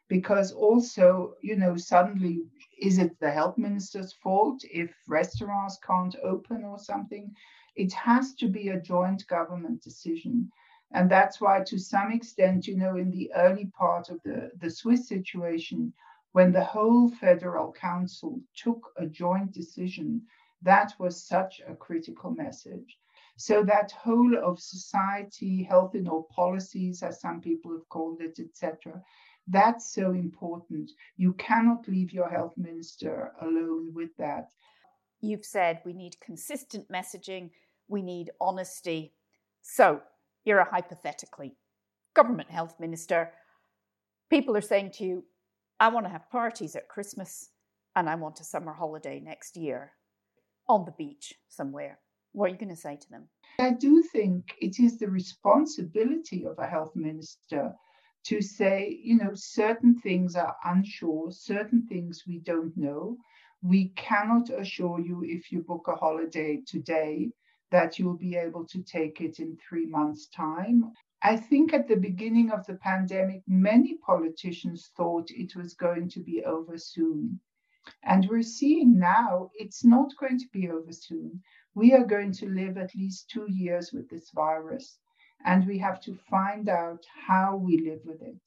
Because 0.07 0.51
also, 0.51 1.35
you 1.41 1.55
know, 1.55 1.77
suddenly 1.77 2.43
is 2.81 2.97
it 2.97 3.19
the 3.19 3.31
health 3.31 3.57
minister's 3.57 4.13
fault 4.13 4.61
if 4.63 4.91
restaurants 5.07 5.77
can't 5.85 6.15
open 6.23 6.63
or 6.63 6.79
something? 6.79 7.31
It 7.75 7.93
has 7.93 8.33
to 8.35 8.47
be 8.47 8.69
a 8.69 8.81
joint 8.81 9.27
government 9.27 9.83
decision. 9.83 10.49
And 10.91 11.09
that's 11.09 11.39
why, 11.39 11.61
to 11.67 11.77
some 11.77 12.11
extent, 12.11 12.67
you 12.67 12.75
know, 12.75 12.97
in 12.97 13.11
the 13.11 13.31
early 13.35 13.65
part 13.77 14.09
of 14.09 14.21
the, 14.23 14.51
the 14.59 14.69
Swiss 14.69 15.07
situation, 15.07 15.93
when 16.31 16.51
the 16.51 16.63
whole 16.63 17.09
Federal 17.09 17.71
Council 17.71 18.39
took 18.55 18.91
a 18.97 19.05
joint 19.05 19.51
decision, 19.51 20.21
that 20.61 20.93
was 20.99 21.23
such 21.23 21.61
a 21.67 21.75
critical 21.75 22.31
message. 22.31 22.97
So 23.37 23.63
that 23.63 23.91
whole 23.91 24.37
of 24.37 24.59
society, 24.59 25.63
health 25.63 25.95
in 25.95 26.07
all 26.07 26.23
policies, 26.23 27.01
as 27.03 27.21
some 27.21 27.39
people 27.39 27.71
have 27.71 27.87
called 27.89 28.19
it, 28.21 28.37
etc., 28.39 29.01
that's 29.47 29.93
so 29.93 30.11
important. 30.11 30.91
You 31.17 31.33
cannot 31.33 31.87
leave 31.87 32.11
your 32.11 32.29
health 32.29 32.53
minister 32.57 33.31
alone 33.41 33.93
with 33.93 34.15
that. 34.17 34.51
You've 35.21 35.45
said 35.45 35.81
we 35.85 35.93
need 35.93 36.19
consistent 36.19 36.87
messaging, 36.89 37.49
we 37.87 38.01
need 38.01 38.29
honesty. 38.39 39.13
So, 39.61 40.01
you're 40.49 40.57
a 40.57 40.69
hypothetically 40.69 41.53
government 42.15 42.49
health 42.49 42.73
minister. 42.79 43.31
People 44.31 44.57
are 44.57 44.61
saying 44.61 44.89
to 44.93 45.03
you, 45.03 45.23
I 45.79 45.89
want 45.89 46.07
to 46.07 46.11
have 46.11 46.29
parties 46.31 46.75
at 46.75 46.89
Christmas 46.89 47.51
and 47.95 48.09
I 48.09 48.15
want 48.15 48.39
a 48.39 48.43
summer 48.43 48.73
holiday 48.73 49.19
next 49.19 49.55
year 49.55 49.91
on 50.67 50.85
the 50.85 50.91
beach 50.97 51.35
somewhere. 51.49 51.99
What 52.31 52.45
are 52.47 52.53
you 52.53 52.57
going 52.57 52.75
to 52.75 52.75
say 52.75 52.95
to 52.95 53.09
them? 53.11 53.29
I 53.59 53.71
do 53.71 54.01
think 54.01 54.55
it 54.59 54.79
is 54.79 54.97
the 54.97 55.07
responsibility 55.07 56.47
of 56.47 56.57
a 56.57 56.65
health 56.65 56.95
minister 56.95 57.71
to 58.25 58.41
say, 58.41 58.99
you 59.03 59.17
know, 59.17 59.31
certain 59.35 59.99
things 59.99 60.35
are 60.35 60.55
unsure, 60.65 61.31
certain 61.31 61.85
things 61.87 62.23
we 62.27 62.39
don't 62.39 62.75
know. 62.75 63.17
We 63.61 63.89
cannot 63.89 64.49
assure 64.49 64.99
you 64.99 65.21
if 65.23 65.51
you 65.51 65.61
book 65.61 65.85
a 65.87 65.95
holiday 65.95 66.61
today 66.65 67.29
that 67.71 67.99
you'll 67.99 68.17
be 68.17 68.35
able 68.35 68.65
to 68.65 68.81
take 68.81 69.21
it 69.21 69.39
in 69.39 69.55
three 69.57 69.85
months' 69.85 70.27
time. 70.27 70.91
I 71.21 71.35
think 71.35 71.73
at 71.73 71.87
the 71.87 71.97
beginning 71.97 72.49
of 72.49 72.65
the 72.65 72.75
pandemic, 72.75 73.43
many 73.45 73.95
politicians 73.97 74.91
thought 74.95 75.29
it 75.29 75.55
was 75.55 75.73
going 75.73 76.09
to 76.09 76.19
be 76.21 76.43
over 76.45 76.77
soon. 76.77 77.39
And 78.03 78.27
we're 78.29 78.41
seeing 78.41 78.97
now 78.97 79.51
it's 79.53 79.83
not 79.83 80.15
going 80.17 80.39
to 80.39 80.47
be 80.51 80.69
over 80.69 80.91
soon. 80.91 81.43
We 81.75 81.93
are 81.93 82.05
going 82.05 82.31
to 82.33 82.49
live 82.49 82.77
at 82.77 82.95
least 82.95 83.29
two 83.29 83.45
years 83.51 83.91
with 83.91 84.09
this 84.09 84.31
virus, 84.31 84.97
and 85.45 85.67
we 85.67 85.77
have 85.79 85.99
to 86.01 86.15
find 86.29 86.69
out 86.69 87.05
how 87.27 87.57
we 87.57 87.77
live 87.79 88.01
with 88.05 88.21
it. 88.21 88.41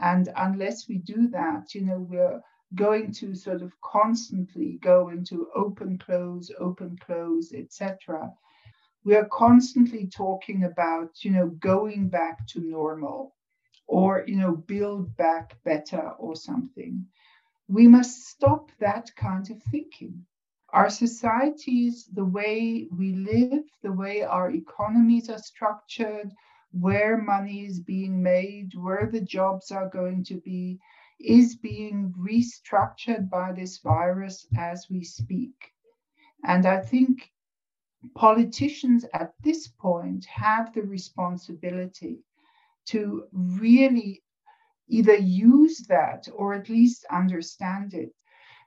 And 0.00 0.28
unless 0.36 0.88
we 0.88 0.98
do 0.98 1.28
that, 1.28 1.74
you 1.74 1.82
know, 1.82 2.00
we're 2.00 2.40
going 2.74 3.12
to 3.12 3.34
sort 3.34 3.62
of 3.62 3.72
constantly 3.80 4.78
go 4.82 5.10
into 5.10 5.48
open, 5.54 5.98
close, 5.98 6.50
open, 6.58 6.98
close, 6.98 7.52
etc 7.52 8.32
we 9.06 9.14
are 9.14 9.28
constantly 9.32 10.06
talking 10.06 10.64
about 10.64 11.24
you 11.24 11.30
know 11.30 11.48
going 11.72 12.08
back 12.08 12.46
to 12.48 12.60
normal 12.60 13.34
or 13.86 14.24
you 14.26 14.36
know 14.36 14.56
build 14.56 15.16
back 15.16 15.56
better 15.64 16.10
or 16.18 16.36
something 16.36 17.06
we 17.68 17.88
must 17.88 18.26
stop 18.28 18.70
that 18.80 19.10
kind 19.16 19.50
of 19.50 19.62
thinking 19.70 20.26
our 20.70 20.90
societies 20.90 22.08
the 22.14 22.24
way 22.24 22.88
we 22.98 23.14
live 23.14 23.64
the 23.82 23.92
way 23.92 24.22
our 24.22 24.50
economies 24.50 25.30
are 25.30 25.38
structured 25.38 26.32
where 26.80 27.16
money 27.16 27.64
is 27.64 27.80
being 27.80 28.22
made, 28.22 28.74
where 28.74 29.08
the 29.10 29.20
jobs 29.20 29.70
are 29.70 29.88
going 29.88 30.24
to 30.24 30.40
be, 30.40 30.78
is 31.20 31.56
being 31.56 32.12
restructured 32.18 33.30
by 33.30 33.52
this 33.52 33.78
virus 33.78 34.46
as 34.58 34.90
we 34.90 35.02
speak. 35.02 35.54
And 36.44 36.66
I 36.66 36.80
think 36.80 37.30
politicians 38.14 39.04
at 39.14 39.32
this 39.42 39.68
point 39.68 40.24
have 40.26 40.72
the 40.74 40.82
responsibility 40.82 42.18
to 42.86 43.24
really 43.32 44.22
either 44.88 45.16
use 45.16 45.78
that 45.88 46.28
or 46.34 46.54
at 46.54 46.68
least 46.68 47.04
understand 47.10 47.94
it. 47.94 48.12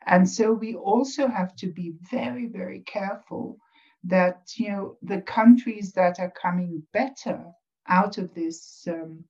And 0.06 0.30
so 0.30 0.54
we 0.54 0.76
also 0.76 1.28
have 1.28 1.56
to 1.58 1.68
be 1.68 1.94
very, 2.10 2.48
very 2.48 2.82
careful 2.82 3.58
that 4.04 4.54
you 4.56 4.70
know 4.70 4.98
the 5.02 5.22
countries 5.22 5.92
that 5.94 6.20
are 6.20 6.32
coming 6.32 6.82
better 6.94 7.44
out 7.88 8.18
of 8.18 8.34
this 8.34 8.88
um, 8.88 9.24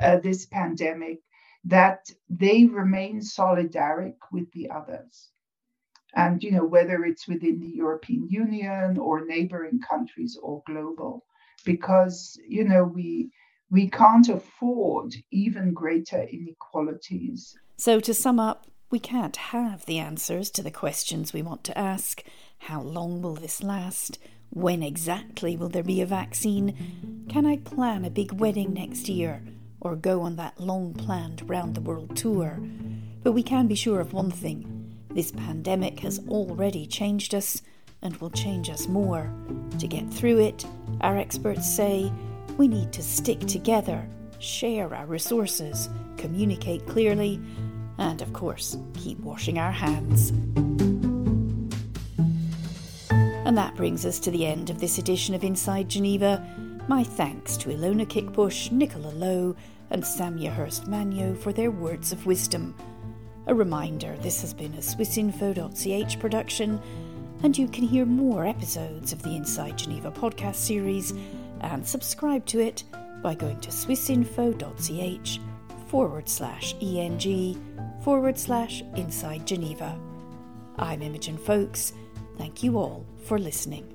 uh, 0.00 0.18
this 0.18 0.46
pandemic 0.46 1.20
that 1.64 2.10
they 2.28 2.64
remain 2.64 3.20
solidaric 3.20 4.16
with 4.32 4.50
the 4.52 4.70
others 4.70 5.30
and 6.14 6.42
you 6.42 6.50
know 6.50 6.64
whether 6.64 7.04
it's 7.04 7.28
within 7.28 7.60
the 7.60 7.68
european 7.68 8.26
union 8.28 8.98
or 8.98 9.24
neighboring 9.26 9.80
countries 9.80 10.38
or 10.42 10.62
global 10.66 11.24
because 11.64 12.38
you 12.46 12.64
know 12.64 12.84
we 12.84 13.30
we 13.70 13.90
can't 13.90 14.28
afford 14.28 15.14
even 15.30 15.74
greater 15.74 16.22
inequalities. 16.22 17.54
So 17.76 18.00
to 18.00 18.14
sum 18.14 18.40
up 18.40 18.66
we 18.90 18.98
can't 18.98 19.36
have 19.36 19.84
the 19.84 19.98
answers 19.98 20.48
to 20.48 20.62
the 20.62 20.70
questions 20.70 21.34
we 21.34 21.42
want 21.42 21.62
to 21.64 21.76
ask. 21.76 22.22
How 22.58 22.80
long 22.80 23.20
will 23.20 23.34
this 23.34 23.62
last? 23.62 24.18
When 24.48 24.82
exactly 24.82 25.58
will 25.58 25.68
there 25.68 25.82
be 25.82 26.00
a 26.00 26.06
vaccine? 26.06 27.26
Can 27.28 27.44
i 27.44 27.58
plan 27.58 28.06
a 28.06 28.10
big 28.10 28.32
wedding 28.32 28.72
next 28.72 29.10
year 29.10 29.42
or 29.82 29.94
go 29.94 30.22
on 30.22 30.36
that 30.36 30.58
long 30.58 30.94
planned 30.94 31.46
round 31.50 31.74
the 31.74 31.82
world 31.82 32.16
tour? 32.16 32.58
But 33.22 33.32
we 33.32 33.42
can 33.42 33.66
be 33.66 33.74
sure 33.74 34.00
of 34.00 34.14
one 34.14 34.30
thing 34.30 34.77
this 35.18 35.32
pandemic 35.32 35.98
has 35.98 36.20
already 36.28 36.86
changed 36.86 37.34
us 37.34 37.60
and 38.02 38.16
will 38.18 38.30
change 38.30 38.70
us 38.70 38.86
more. 38.86 39.28
To 39.80 39.88
get 39.88 40.08
through 40.08 40.38
it, 40.38 40.64
our 41.00 41.18
experts 41.18 41.68
say 41.68 42.12
we 42.56 42.68
need 42.68 42.92
to 42.92 43.02
stick 43.02 43.40
together, 43.40 44.08
share 44.38 44.94
our 44.94 45.06
resources, 45.06 45.88
communicate 46.18 46.86
clearly, 46.86 47.40
and 47.98 48.22
of 48.22 48.32
course, 48.32 48.78
keep 48.94 49.18
washing 49.18 49.58
our 49.58 49.72
hands. 49.72 50.30
And 53.10 53.58
that 53.58 53.74
brings 53.74 54.06
us 54.06 54.20
to 54.20 54.30
the 54.30 54.46
end 54.46 54.70
of 54.70 54.78
this 54.78 54.98
edition 54.98 55.34
of 55.34 55.42
Inside 55.42 55.88
Geneva. 55.88 56.46
My 56.86 57.02
thanks 57.02 57.56
to 57.56 57.70
Ilona 57.70 58.06
Kickbusch, 58.06 58.70
Nicola 58.70 59.08
Low, 59.08 59.56
and 59.90 60.04
Samia 60.04 60.52
Hurst 60.52 60.84
Majno 60.84 61.36
for 61.36 61.52
their 61.52 61.72
words 61.72 62.12
of 62.12 62.24
wisdom. 62.24 62.72
A 63.48 63.54
reminder 63.54 64.14
this 64.20 64.42
has 64.42 64.52
been 64.52 64.74
a 64.74 64.78
swissinfo.ch 64.78 66.20
production, 66.20 66.78
and 67.42 67.56
you 67.56 67.66
can 67.66 67.84
hear 67.84 68.04
more 68.04 68.44
episodes 68.44 69.14
of 69.14 69.22
the 69.22 69.34
Inside 69.34 69.78
Geneva 69.78 70.10
podcast 70.10 70.56
series 70.56 71.14
and 71.62 71.86
subscribe 71.86 72.44
to 72.44 72.60
it 72.60 72.84
by 73.22 73.34
going 73.34 73.58
to 73.60 73.70
swissinfo.ch 73.70 75.40
forward 75.86 76.28
slash 76.28 76.74
ENG 76.82 77.98
forward 78.04 78.38
slash 78.38 78.82
Inside 78.96 79.46
Geneva. 79.46 79.98
I'm 80.76 81.00
Imogen 81.00 81.38
Foulkes. 81.38 81.94
Thank 82.36 82.62
you 82.62 82.76
all 82.76 83.06
for 83.24 83.38
listening. 83.38 83.86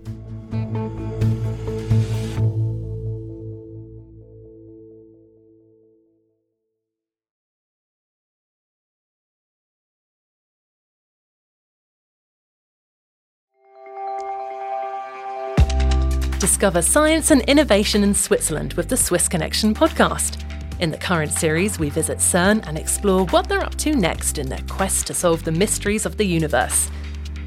Discover 16.44 16.82
science 16.82 17.32
and 17.32 17.40
innovation 17.44 18.04
in 18.04 18.14
Switzerland 18.14 18.74
with 18.74 18.90
the 18.90 18.98
Swiss 18.98 19.30
Connection 19.30 19.74
podcast. 19.74 20.44
In 20.82 20.92
the 20.92 20.98
current 20.98 21.32
series, 21.32 21.80
we 21.80 21.90
visit 21.90 22.18
CERN 22.18 22.68
and 22.68 22.78
explore 22.78 23.26
what 23.28 23.48
they're 23.48 23.64
up 23.64 23.76
to 23.76 23.96
next 23.96 24.38
in 24.38 24.50
their 24.50 24.62
quest 24.68 25.08
to 25.08 25.14
solve 25.14 25.46
the 25.46 25.54
mysteries 25.54 26.06
of 26.06 26.18
the 26.18 26.26
universe. 26.26 26.90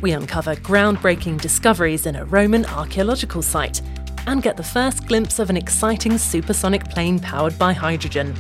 We 0.00 0.12
uncover 0.12 0.56
groundbreaking 0.56 1.42
discoveries 1.42 2.06
in 2.06 2.16
a 2.16 2.24
Roman 2.24 2.64
archaeological 2.64 3.42
site 3.42 3.82
and 4.26 4.42
get 4.42 4.56
the 4.56 4.62
first 4.62 5.06
glimpse 5.06 5.38
of 5.38 5.50
an 5.50 5.58
exciting 5.58 6.16
supersonic 6.16 6.88
plane 6.88 7.18
powered 7.18 7.58
by 7.58 7.74
hydrogen. 7.74 8.34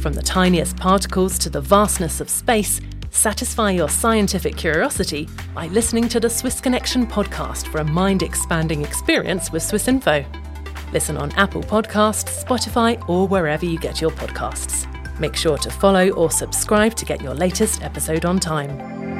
From 0.00 0.12
the 0.12 0.20
tiniest 0.20 0.76
particles 0.76 1.38
to 1.38 1.48
the 1.48 1.62
vastness 1.62 2.20
of 2.20 2.28
space, 2.28 2.82
Satisfy 3.10 3.70
your 3.72 3.88
scientific 3.88 4.56
curiosity 4.56 5.28
by 5.54 5.66
listening 5.68 6.08
to 6.08 6.20
the 6.20 6.30
Swiss 6.30 6.60
Connection 6.60 7.06
podcast 7.06 7.66
for 7.68 7.78
a 7.78 7.84
mind 7.84 8.22
expanding 8.22 8.84
experience 8.84 9.50
with 9.50 9.62
Swiss 9.62 9.88
Info. 9.88 10.24
Listen 10.92 11.16
on 11.16 11.32
Apple 11.32 11.62
Podcasts, 11.62 12.44
Spotify, 12.44 13.06
or 13.08 13.26
wherever 13.26 13.64
you 13.64 13.78
get 13.78 14.00
your 14.00 14.10
podcasts. 14.10 14.86
Make 15.18 15.36
sure 15.36 15.58
to 15.58 15.70
follow 15.70 16.10
or 16.10 16.30
subscribe 16.30 16.94
to 16.94 17.04
get 17.04 17.20
your 17.20 17.34
latest 17.34 17.82
episode 17.82 18.24
on 18.24 18.38
time. 18.38 19.17